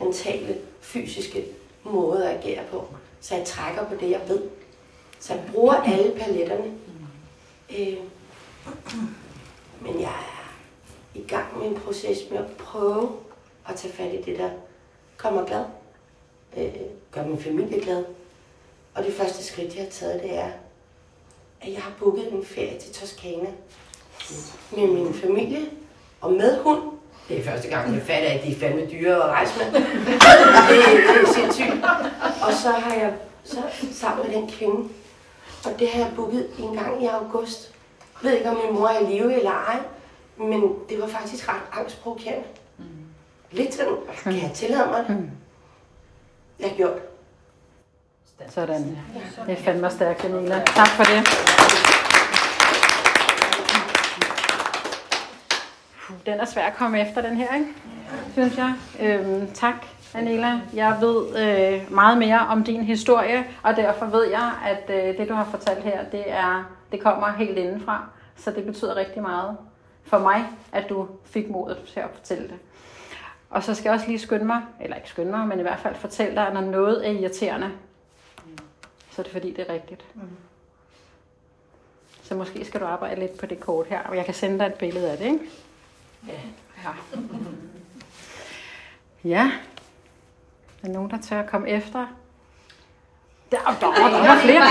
[0.00, 1.44] mentale, fysiske
[1.84, 2.84] måde at agere på.
[3.20, 4.40] Så jeg trækker på det, jeg ved.
[5.20, 6.72] Så jeg bruger alle paletterne.
[7.78, 7.96] Øh,
[9.80, 10.37] men jeg er
[11.14, 13.12] i gang med en proces med at prøve
[13.68, 14.50] at tage fat i det, der
[15.16, 15.64] gør mig glad.
[16.56, 16.72] Øh,
[17.12, 18.04] gør min familie glad.
[18.94, 20.50] Og det første skridt, jeg har taget, det er,
[21.60, 23.48] at jeg har booket en ferie til Toskana
[24.76, 25.66] med min familie
[26.20, 26.82] og med hund.
[27.28, 29.66] Det er første gang, jeg fatter, at de er fandme dyre at rejse med.
[29.72, 29.82] det,
[31.08, 31.84] det er sindssygt.
[32.42, 34.88] Og så har jeg så sammen med den kvinde,
[35.64, 37.74] og det har jeg booket en gang i august.
[38.22, 39.78] Jeg ved ikke, om min mor er i live eller ej,
[40.38, 42.44] men det var faktisk ret angstprovokerende.
[43.50, 45.30] Lidt sådan, kan jeg tillade mig det?
[46.60, 47.02] Jeg har gjort det.
[48.52, 48.98] Sådan.
[49.46, 50.62] Det er fandme stærkt, Camilla.
[50.66, 51.28] Tak for det.
[56.26, 57.66] Den er svær at komme efter, den her, ikke?
[58.32, 58.74] synes jeg.
[59.00, 60.60] Øhm, tak, Anela.
[60.74, 65.28] Jeg ved øh, meget mere om din historie, og derfor ved jeg, at øh, det,
[65.28, 68.08] du har fortalt her, det, er, det kommer helt indenfra.
[68.36, 69.56] Så det betyder rigtig meget
[70.08, 72.58] for mig, at du fik modet til at fortælle det.
[73.50, 75.80] Og så skal jeg også lige skynde mig, eller ikke skynde mig, men i hvert
[75.80, 77.70] fald fortælle dig, at når noget er irriterende,
[79.10, 80.04] så er det fordi, det er rigtigt.
[82.22, 84.66] Så måske skal du arbejde lidt på det kort her, og jeg kan sende dig
[84.66, 85.40] et billede af det, ikke?
[86.28, 86.32] Ja.
[86.84, 86.90] Ja.
[89.24, 89.50] Ja.
[90.82, 92.06] Er der nogen, der tør at komme efter?
[93.50, 94.62] Der, der, der, der er flere.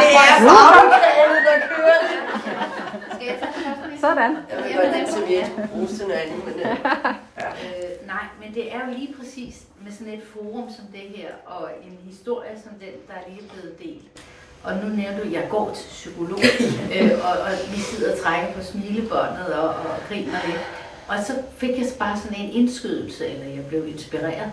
[3.15, 3.79] Skal jeg tage det først?
[3.86, 3.86] Lise?
[3.99, 4.37] Sådan.
[4.49, 6.77] Jeg ved godt, den serviet bruges til noget andet, men øh,
[7.37, 11.29] Øh, nej, men det er jo lige præcis med sådan et forum som det her,
[11.45, 14.23] og en historie som den, der er lige blevet delt.
[14.63, 16.39] Og nu nævner du, at jeg går til psykolog,
[16.95, 20.61] øh, og, og vi sidder og trækker på smilebåndet og, og griner lidt.
[21.07, 24.51] Og så fik jeg bare sådan en indskydelse, eller jeg blev inspireret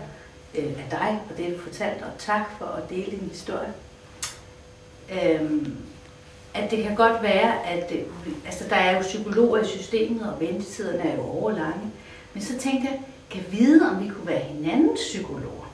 [0.55, 3.73] øh, af dig og det, du fortalte, og tak for at dele din historie.
[5.21, 5.77] Øhm,
[6.55, 8.01] at det kan godt være, at øh,
[8.45, 11.91] altså, der er jo psykologer i systemet, og ventetiderne er jo overlange.
[12.33, 12.99] Men så tænkte jeg,
[13.29, 15.71] kan jeg vide, om vi kunne være hinandens psykologer?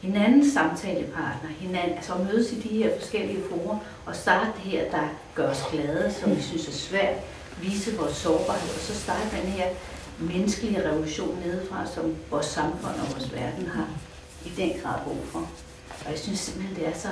[0.00, 4.90] Hinandens samtalepartner, hinanden, altså at mødes i de her forskellige forer, og starte det her,
[4.90, 7.16] der gør os glade, som vi synes er svært,
[7.60, 9.66] vise vores sårbarhed, og så starte den her
[10.18, 13.88] menneskelige revolution nedefra, som vores samfund og vores verden har
[14.44, 15.48] i den grad brug for.
[16.04, 17.08] Og jeg synes simpelthen, det er så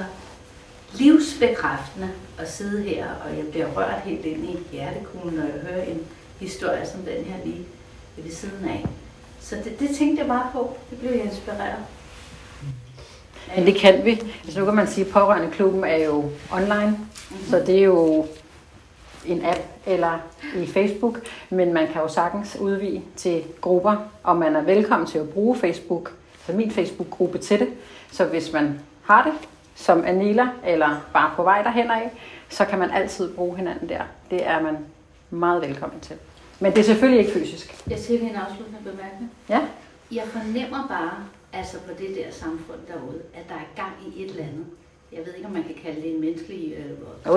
[0.94, 5.82] livsbekræftende at sidde her, og jeg bliver rørt helt ind i hjertekuglen, når jeg hører
[5.84, 6.06] en
[6.38, 7.64] historie som den her lige
[8.16, 8.86] ved siden af.
[9.40, 10.76] Så det, det tænkte jeg bare på.
[10.90, 11.78] Det blev jeg inspireret.
[13.56, 14.10] Men det kan vi.
[14.44, 17.46] Altså nu kan man sige, at pårørendeklubben er jo online, mm-hmm.
[17.50, 18.26] så det er jo
[19.26, 20.18] en app eller
[20.56, 21.18] i Facebook,
[21.50, 25.56] men man kan jo sagtens udvide til grupper, og man er velkommen til at bruge
[25.56, 27.68] Facebook, altså min Facebook-gruppe til det.
[28.12, 32.10] Så hvis man har det, som Anila, eller bare på vej derhen af,
[32.48, 34.02] så kan man altid bruge hinanden der.
[34.30, 34.78] Det er man
[35.30, 36.16] meget velkommen til.
[36.60, 37.82] Men det er selvfølgelig ikke fysisk.
[37.90, 39.30] Jeg siger lige en afsluttende bemærkning.
[39.48, 39.60] Ja?
[40.12, 41.12] Jeg fornemmer bare,
[41.52, 44.66] altså på det der samfund derude, at der er gang i et eller andet.
[45.12, 46.90] Jeg ved ikke, om man kan kalde det en menneskelig øh,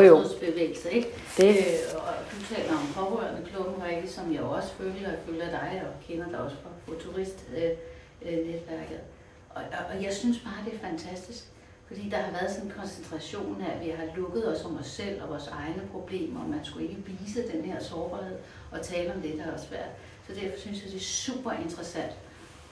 [0.07, 1.07] Jo, bevægelse, ikke?
[1.38, 1.55] Det, Øh,
[1.95, 5.93] og du taler om pårørende klubben, Rikke, som jeg også følger, og følger dig, og
[6.07, 8.99] kender dig også fra Futurist-netværket.
[9.49, 11.43] Og, og, og jeg synes bare, det er fantastisk.
[11.88, 14.88] Fordi der har været sådan en koncentration af, at vi har lukket os om os
[14.88, 18.38] selv og vores egne problemer, og man skulle ikke vise den her sårbarhed
[18.71, 19.89] og tale om det, der er svært.
[20.27, 22.11] Så derfor synes jeg, det er super interessant.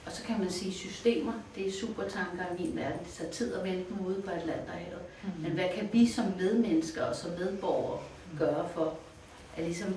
[0.05, 2.99] Og så kan man sige, at systemer, det er super tanker i min verden.
[2.99, 5.01] Det tager tid at vente dem ude på Atlanterhavet.
[5.23, 5.43] Mm.
[5.43, 7.99] Men hvad kan vi som medmennesker og som medborgere
[8.39, 8.93] gøre for
[9.57, 9.95] at ligesom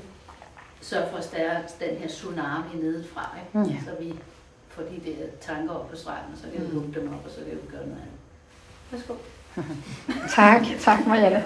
[0.81, 3.59] sørge for at stærke den her tsunami nedefra, ikke?
[3.59, 3.85] Mm.
[3.85, 4.15] så vi
[4.69, 7.37] får de der tanker op på stranden, så kan vi lukke dem op, og så
[7.37, 8.16] kan vi gøre noget andet.
[8.91, 9.15] Værsgo.
[10.37, 11.45] Tak, tak Marianne.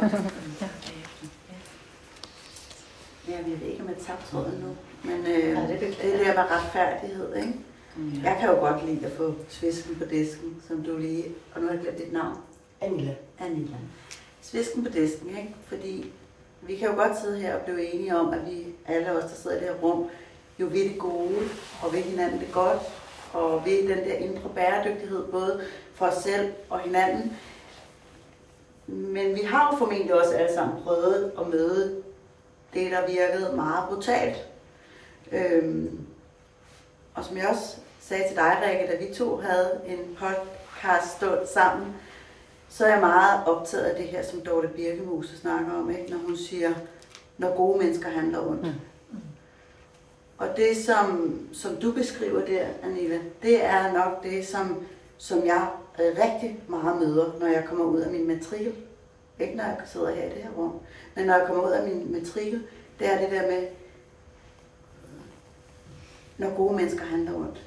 [3.29, 4.77] Ja, jeg ved ikke, om jeg tabte tråden nu.
[5.03, 7.55] Men øh, Nej, det det, der med retfærdighed, ikke?
[7.97, 8.21] Mm.
[8.25, 11.25] Jeg kan jo godt lide at få svisken på disken, som du lige...
[11.55, 12.37] Og nu har jeg glemt dit navn.
[12.81, 13.15] Anila.
[13.41, 13.77] Anilla.
[14.43, 15.55] Svisken på disken, ikke?
[15.67, 16.13] Fordi
[16.63, 19.37] vi kan jo godt sidde her og blive enige om, at vi alle os, der
[19.43, 20.07] sidder i det her rum,
[20.59, 21.39] jo ved det gode,
[21.83, 22.83] og ved hinanden det godt,
[23.33, 25.61] og ved den der indre bæredygtighed, både
[26.01, 27.37] for os selv og hinanden.
[28.87, 32.03] Men vi har jo formentlig også alle sammen prøvet at møde
[32.75, 34.37] det, der virkede meget brutalt.
[35.33, 36.01] Øhm,
[37.15, 41.47] og som jeg også sagde til dig, Rikke, da vi to havde en podcast stund
[41.55, 41.95] sammen,
[42.69, 46.11] så er jeg meget optaget af det her, som Dorte Birkemose snakker om, ikke?
[46.11, 46.75] når hun siger,
[47.39, 48.63] når gode mennesker handler ondt.
[48.63, 48.73] Mm.
[50.39, 54.87] Og det, som, som du beskriver der, Anila, det er nok det, som,
[55.19, 55.69] som jeg
[56.01, 58.73] Øh, rigtig meget møder, når jeg kommer ud af min matrikel.
[59.41, 60.73] Ikke når jeg sidder her i det her rum,
[61.15, 62.63] men når jeg kommer ud af min matrikel,
[62.99, 63.67] det er det der med,
[66.39, 67.63] når gode mennesker handler ondt.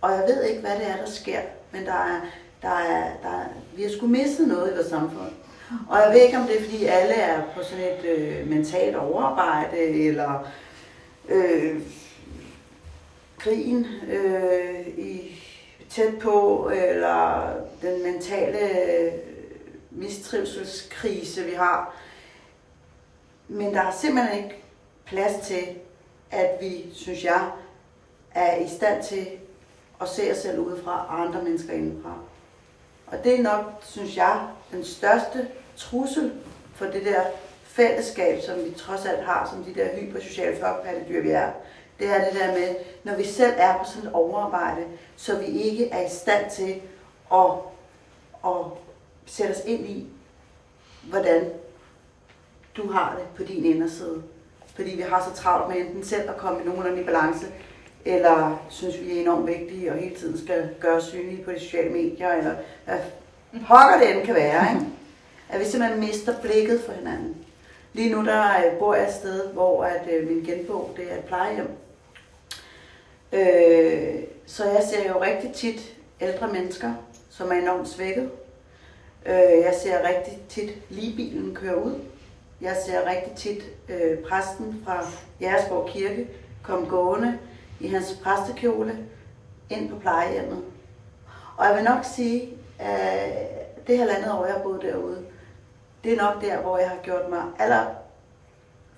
[0.00, 1.40] Og jeg ved ikke, hvad det er, der sker,
[1.72, 2.20] men der er,
[2.62, 5.32] der er, der er, vi har sgu mistet noget i vores samfund.
[5.88, 8.96] Og jeg ved ikke, om det er, fordi alle er på sådan et øh, mentalt
[8.96, 10.48] overarbejde, eller
[11.28, 11.80] øh,
[13.38, 15.40] krigen øh, i,
[15.94, 17.50] tæt på, eller
[17.82, 19.12] den mentale øh,
[19.90, 21.94] mistrivselskrise, vi har.
[23.48, 24.62] Men der er simpelthen ikke
[25.06, 25.68] plads til,
[26.30, 27.50] at vi, synes jeg,
[28.34, 29.28] er i stand til
[30.00, 32.18] at se os selv udefra og andre mennesker indenfra.
[33.06, 34.40] Og det er nok, synes jeg,
[34.72, 36.32] den største trussel
[36.74, 37.22] for det der
[37.64, 41.50] fællesskab, som vi trods alt har, som de der hypersociale flokpattedyr, vi er.
[41.98, 42.74] Det er det der med,
[43.04, 44.84] når vi selv er på sådan et overarbejde,
[45.16, 46.80] så vi ikke er i stand til
[47.32, 47.50] at,
[48.46, 48.64] at
[49.26, 50.06] sætte os ind i,
[51.02, 51.50] hvordan
[52.76, 54.22] du har det på din inderside.
[54.74, 57.46] Fordi vi har så travlt med enten selv at komme i nogenlunde i balance,
[58.04, 61.60] eller synes vi er enormt vigtige og hele tiden skal gøre os synlige på de
[61.60, 62.98] sociale medier, eller hvad
[63.68, 64.86] pokker det end kan være, ikke?
[65.48, 67.36] At vi simpelthen mister blikket for hinanden.
[67.92, 71.16] Lige nu der øh, bor jeg et sted, hvor at, øh, min genbo det er
[71.16, 71.68] et plejehjem.
[73.34, 76.94] Øh, så jeg ser jo rigtig tit ældre mennesker,
[77.30, 78.30] som er enormt svækket.
[79.26, 79.32] Øh,
[79.62, 82.00] jeg ser rigtig tit ligebilen køre ud.
[82.60, 85.06] Jeg ser rigtig tit øh, præsten fra
[85.40, 86.28] Jægersborg Kirke
[86.62, 87.38] komme gående
[87.80, 88.98] i hans præstekjole
[89.70, 90.64] ind på plejehjemmet.
[91.56, 95.24] Og jeg vil nok sige, at det halvandet år, jeg har boet derude,
[96.04, 97.86] det er nok der, hvor jeg har gjort mig aller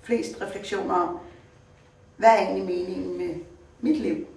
[0.01, 1.19] flest refleksioner om,
[2.17, 3.35] hvad er egentlig meningen med
[3.81, 4.27] mit liv?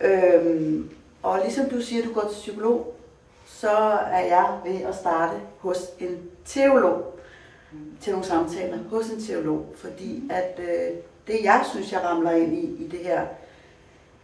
[0.00, 0.90] Øhm,
[1.22, 2.94] og ligesom du siger, at du går til psykolog,
[3.46, 3.76] så
[4.10, 7.18] er jeg ved at starte hos en teolog
[8.00, 10.96] til nogle samtaler hos en teolog, fordi at øh,
[11.26, 13.26] det jeg synes, jeg ramler ind i, i det her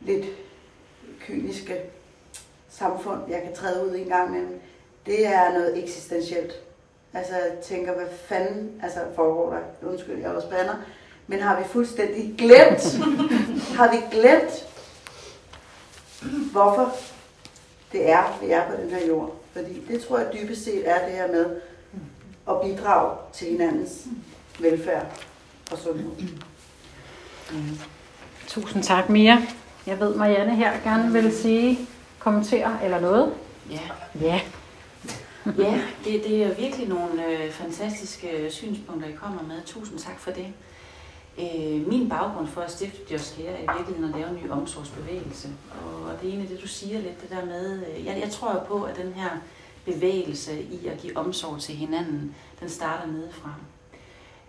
[0.01, 0.27] lidt
[1.21, 1.81] kyniske
[2.69, 4.61] samfund, jeg kan træde ud i en gang imellem,
[5.07, 6.53] det er noget eksistentielt.
[7.15, 9.89] Altså jeg tænker, hvad fanden altså, foregår der?
[9.91, 10.75] Undskyld, jeg også bander.
[11.33, 12.99] Men har vi fuldstændig glemt,
[13.77, 14.53] har vi glemt,
[16.53, 16.93] hvorfor
[17.93, 19.37] det er, vi er på den her jord?
[19.53, 21.47] Fordi det tror jeg dybest set er det her med
[22.51, 23.91] at bidrage til hinandens
[24.61, 25.07] velfærd
[25.71, 26.11] og sundhed.
[28.47, 29.39] Tusind tak, Mia.
[29.87, 31.79] Jeg ved, Marianne her gerne vil sige,
[32.19, 33.33] kommentere eller noget.
[33.71, 33.81] Ja,
[34.21, 34.41] Ja.
[35.59, 39.57] ja det, det er virkelig nogle øh, fantastiske synspunkter, I kommer med.
[39.67, 40.47] Tusind tak for det.
[41.39, 44.51] Øh, min baggrund for at stifte Just Care er i virkeligheden at lave en ny
[44.51, 45.49] omsorgsbevægelse.
[45.73, 48.53] Og det er egentlig det, du siger lidt, det der med, øh, jeg, jeg tror
[48.53, 49.31] jo på, at den her
[49.85, 53.55] bevægelse i at give omsorg til hinanden, den starter nedefra.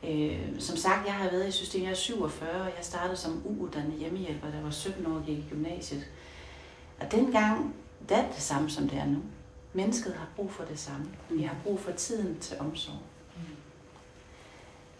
[0.08, 3.42] Øh, som sagt, jeg har været i systemet, jeg er 47, og jeg startede som
[3.46, 6.08] uuddannet hjemmehjælper, da jeg var 17 år og gik i gymnasiet.
[7.00, 7.76] Og dengang,
[8.10, 9.20] det er det samme som det er nu.
[9.74, 11.06] Mennesket har brug for det samme.
[11.30, 13.00] Vi har brug for tiden til omsorg.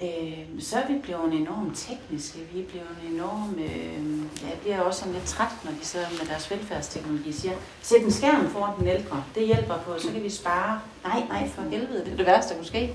[0.02, 2.40] Øh, så er vi blevet enormt tekniske.
[2.54, 3.60] Vi er blevet enormt...
[3.60, 7.54] Øh, ja, jeg bliver også sådan lidt træt, når de sidder med deres velfærdsteknologi siger,
[7.82, 9.24] sæt en skærm foran den ældre.
[9.36, 10.82] Det hjælper på, så kan vi spare.
[11.04, 12.94] Nej, nej, for helvede, det er det værste, der kunne ske.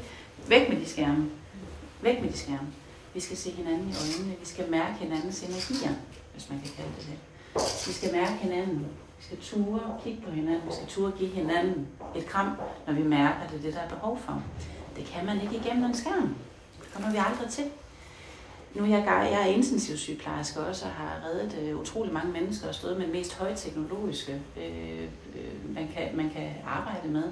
[0.48, 1.30] Væk med de skærme.
[2.02, 2.68] Væk med de skærme.
[3.14, 4.36] Vi skal se hinanden i øjnene.
[4.40, 5.94] Vi skal mærke hinandens energier,
[6.32, 7.18] hvis man kan kalde det det.
[7.86, 8.86] Vi skal mærke hinanden.
[9.18, 10.62] Vi skal ture og kigge på hinanden.
[10.68, 11.86] Vi skal ture give hinanden
[12.16, 12.50] et kram,
[12.86, 14.42] når vi mærker, at det er det, der er behov for.
[14.96, 16.34] Det kan man ikke igennem en skærm.
[16.98, 17.64] Det kommer vi aldrig til.
[18.74, 22.74] Nu er jeg, jeg er intensivsygeplejerske også og har reddet øh, utrolig mange mennesker og
[22.74, 25.02] stået med det mest højteknologiske, øh,
[25.34, 27.22] øh, man, kan, man kan arbejde med.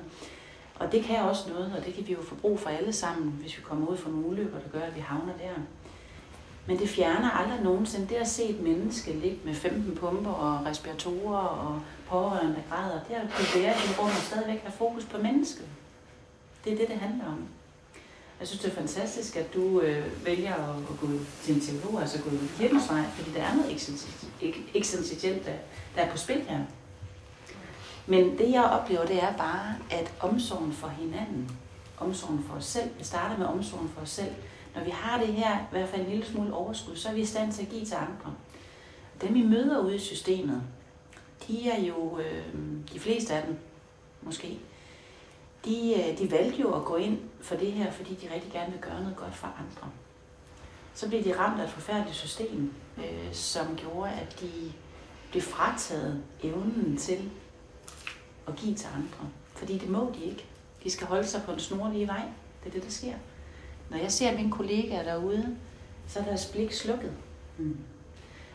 [0.74, 3.30] Og det kan også noget, og det kan vi jo få brug for alle sammen,
[3.30, 5.62] hvis vi kommer ud for nogle ulykker, der gør, at vi havner der.
[6.66, 8.08] Men det fjerner aldrig nogensinde.
[8.08, 13.00] Det at se et menneske ligge med 15 pumper og respiratorer og pårørende, der græder,
[13.08, 15.66] det at kunne være i rum og stadigvæk have fokus på mennesket.
[16.64, 17.48] Det er det, det handler om.
[18.41, 21.09] Jeg synes, det er fantastisk, at du øh, vælger at, at gå
[21.43, 23.72] til en teolog, altså gå kirkens vej, fordi der er noget
[24.74, 25.53] eksistentielt, der,
[25.95, 26.61] der er på spil her.
[28.07, 31.51] Men det, jeg oplever, det er bare, at omsorgen for hinanden,
[31.99, 34.34] omsorgen for os selv, det starter med omsorgen for os selv.
[34.74, 37.20] Når vi har det her, i hvert fald en lille smule overskud, så er vi
[37.20, 38.34] i stand til at give til andre.
[39.20, 40.62] Dem, vi møder ude i systemet,
[41.49, 42.45] de er jo, øh,
[42.93, 43.57] de fleste af dem
[44.22, 44.59] måske,
[45.64, 48.72] de, øh, de valgte jo at gå ind for det her, fordi de rigtig gerne
[48.72, 49.91] vil gøre noget godt for andre.
[50.95, 54.72] Så blev de ramt af et forfærdeligt system, øh, som gjorde, at de
[55.30, 57.30] blev frataget evnen til
[58.49, 59.30] at give til andre.
[59.55, 60.45] Fordi det må de ikke.
[60.84, 62.22] De skal holde sig på en snorlige vej.
[62.64, 63.14] Det er det, der sker.
[63.91, 65.57] Når jeg ser mine kollegaer derude,
[66.09, 67.12] så er deres blik slukket.
[67.59, 67.76] Mm.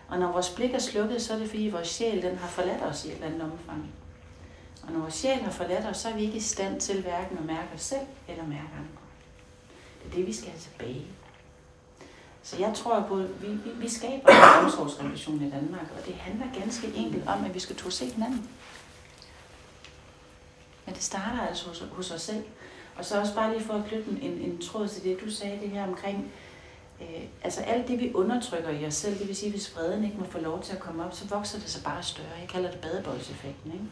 [0.08, 2.84] Og når vores blik er slukket, så er det fordi vores sjæl den har forladt
[2.84, 3.92] os i et eller andet omfang.
[4.84, 7.38] Og når vores sjæl har forladt os, så er vi ikke i stand til hverken
[7.38, 9.02] at mærke os selv eller mærke andre.
[10.04, 11.06] Det er det, vi skal have tilbage.
[12.44, 16.16] Så jeg tror på, at vi, vi, vi skaber en omsorgsrevolution i Danmark, og det
[16.16, 18.50] handler ganske enkelt om, at vi skal turde se hinanden.
[20.86, 22.44] Men det starter altså hos, hos os selv.
[22.96, 25.60] Og så også bare lige for at knytte en, en tråd til det, du sagde
[25.62, 26.32] det her omkring,
[27.02, 30.18] øh, altså alt det, vi undertrykker i os selv, det vil sige, hvis freden ikke
[30.18, 32.40] må få lov til at komme op, så vokser det så bare større.
[32.40, 33.72] Jeg kalder det badeboldseffekten.
[33.72, 33.86] Ikke?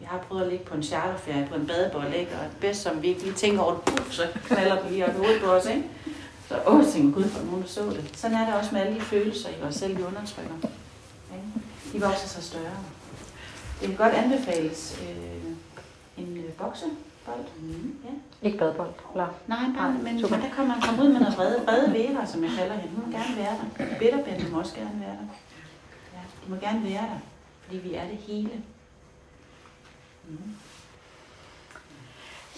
[0.00, 2.32] Vi har prøvet at ligge på en charterferie på en badebold, ikke?
[2.32, 5.14] og det bedste, som vi ikke lige tænker over det, så knaller det lige op
[5.14, 5.66] i hovedet på os.
[5.66, 5.84] Ikke?
[6.48, 8.10] Så åh, tænker Gud, for nogen der så det.
[8.16, 10.54] Sådan er det også med alle de følelser i os selv, vi undertrykker.
[11.34, 11.66] Ikke?
[11.92, 12.76] De vokser sig større.
[13.80, 17.44] Det kan godt anbefales øh, en øh, boksebold.
[17.60, 17.98] Mm.
[18.04, 18.46] Ja.
[18.46, 18.90] Ikke badebold?
[19.12, 19.28] Eller?
[19.46, 22.44] Nej, bare, men, men der kan man komme ud med noget brede, brede væver, som
[22.44, 22.94] jeg kalder hende.
[22.94, 23.98] Hun må gerne være der.
[23.98, 25.28] Bitterbænd må også gerne være der.
[26.14, 27.20] Ja, de må gerne være der,
[27.64, 28.50] fordi vi er det hele.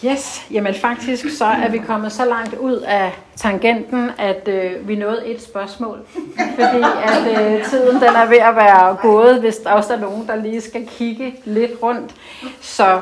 [0.05, 4.97] Yes, jamen faktisk så er vi kommet så langt ud af tangenten, at øh, vi
[4.97, 5.99] nåede et spørgsmål.
[6.37, 10.27] Fordi at øh, tiden den er ved at være gået, hvis der også er nogen,
[10.27, 12.15] der lige skal kigge lidt rundt.
[12.61, 13.01] Så,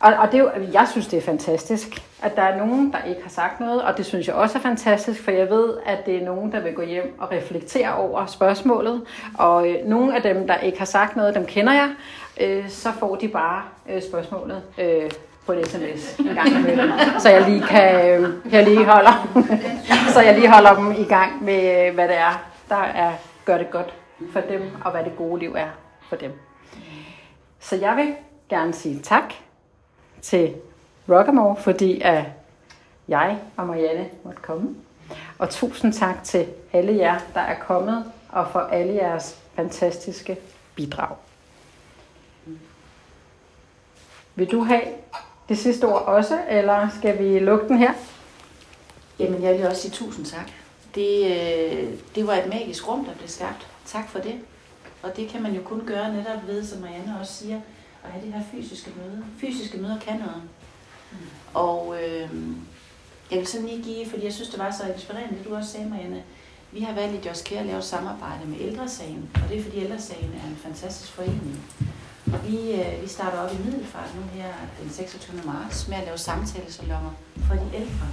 [0.00, 2.92] og, og det er jo, altså, jeg synes, det er fantastisk, at der er nogen,
[2.92, 5.74] der ikke har sagt noget, og det synes jeg også er fantastisk, for jeg ved,
[5.86, 9.02] at det er nogen, der vil gå hjem og reflektere over spørgsmålet.
[9.38, 11.90] Og øh, nogle af dem, der ikke har sagt noget, dem kender jeg,
[12.40, 15.10] øh, så får de bare øh, spørgsmålet øh,
[15.46, 19.28] på en sms en gang imellem, så jeg lige kan, øh, jeg lige holder,
[20.14, 23.12] så jeg lige holder dem i gang med, øh, hvad det er, der er,
[23.44, 23.94] gør det godt
[24.32, 25.68] for dem, og hvad det gode liv er
[26.08, 26.32] for dem.
[27.60, 28.14] Så jeg vil
[28.48, 29.34] gerne sige tak
[30.22, 30.54] til
[31.08, 32.24] Rockamore, fordi at
[33.08, 34.74] jeg og Marianne måtte komme.
[35.38, 40.36] Og tusind tak til alle jer, der er kommet, og for alle jeres fantastiske
[40.74, 41.16] bidrag.
[44.34, 44.82] Vil du have
[45.48, 47.92] det sidste ord også, eller skal vi lukke den her?
[49.18, 50.50] Jamen, jeg vil også sige tusind tak.
[50.94, 53.66] Det, øh, det var et magisk rum, der blev skabt.
[53.86, 54.34] Tak for det.
[55.02, 57.60] Og det kan man jo kun gøre netop ved, som Marianne også siger,
[58.04, 59.24] at have det her fysiske møde.
[59.38, 60.42] Fysiske møder kan noget.
[61.12, 61.18] Mm.
[61.54, 62.30] Og øh,
[63.30, 65.70] jeg vil sådan lige give, fordi jeg synes, det var så inspirerende, det du også
[65.70, 66.22] sagde, Marianne.
[66.72, 69.78] Vi har valgt i Just at lave et samarbejde med Ældresagen, og det er fordi
[69.78, 71.64] Ældresagen er en fantastisk forening.
[72.26, 74.52] Vi, øh, vi starter op i Middelfart nu her
[74.82, 75.42] den 26.
[75.46, 77.10] marts med at lave samtalesalonger
[77.48, 78.06] for de ældre.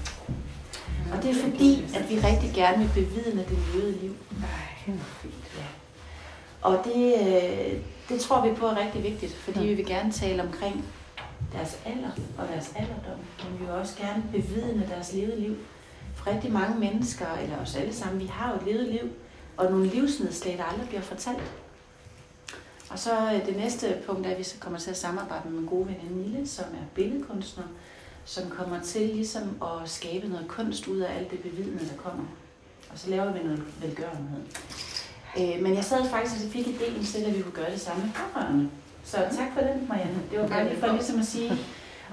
[1.13, 4.15] Og det er fordi, at vi rigtig gerne vil bevidne det levede liv.
[5.57, 5.63] Ja.
[6.61, 10.43] Og det, øh, det tror vi på er rigtig vigtigt, fordi vi vil gerne tale
[10.43, 10.85] omkring
[11.53, 15.55] deres alder og deres alderdom, men vi vil også gerne bevidne deres levede liv.
[16.15, 19.09] For rigtig mange mennesker, eller os alle sammen, vi har jo et levet liv,
[19.57, 21.51] og nogle livsnedslag, der aldrig bliver fortalt.
[22.91, 25.69] Og så øh, det næste punkt er, at vi kommer til at samarbejde med min
[25.69, 27.63] gode veninde Mille, som er billedkunstner,
[28.25, 32.23] som kommer til ligesom at skabe noget kunst ud af alt det bevidende, der kommer.
[32.91, 34.41] Og så laver vi noget velgørenhed.
[35.37, 38.03] Øh, men jeg sad faktisk og fik idéen til, at vi kunne gøre det samme
[38.03, 38.69] med pårørende.
[39.03, 40.21] Så tak for den, Marianne.
[40.31, 41.51] Det var bare lige for ligesom at sige,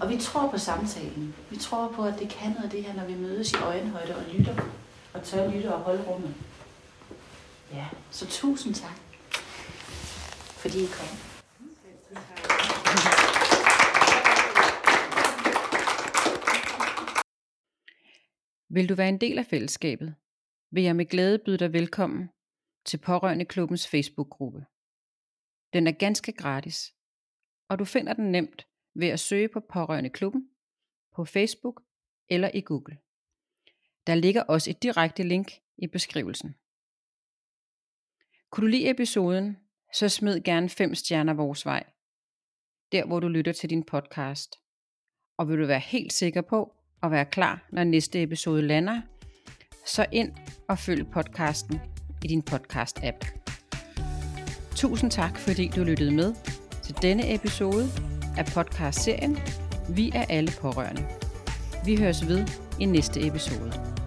[0.01, 1.35] og vi tror på samtalen.
[1.51, 4.23] Vi tror på, at det kan noget det her, når vi mødes i øjenhøjde og
[4.33, 4.55] lytter.
[5.15, 6.35] Og tør lytte og holde rummet.
[7.73, 8.97] Ja, så tusind tak,
[10.63, 11.11] fordi I kom.
[18.69, 20.15] Vil du være en del af fællesskabet,
[20.71, 22.29] vil jeg med glæde byde dig velkommen
[22.85, 24.67] til Pårørende Klubbens Facebook-gruppe.
[25.73, 26.95] Den er ganske gratis,
[27.69, 30.51] og du finder den nemt ved at søge på Pårørende Klubben
[31.15, 31.83] på Facebook
[32.29, 32.99] eller i Google.
[34.07, 36.55] Der ligger også et direkte link i beskrivelsen.
[38.51, 39.57] Kunne du lide episoden,
[39.95, 41.85] så smid gerne fem stjerner vores vej,
[42.93, 44.57] der hvor du lytter til din podcast.
[45.39, 46.73] Og vil du være helt sikker på
[47.03, 49.01] at være klar, når næste episode lander,
[49.87, 50.33] så ind
[50.69, 51.81] og følg podcasten
[52.25, 53.39] i din podcast-app.
[54.77, 56.35] Tusind tak, fordi du lyttede med
[56.83, 57.85] til denne episode
[58.39, 59.39] af podcast-serien
[59.97, 61.07] Vi er alle pårørende.
[61.85, 62.47] Vi høres ved
[62.81, 63.98] i næste episode.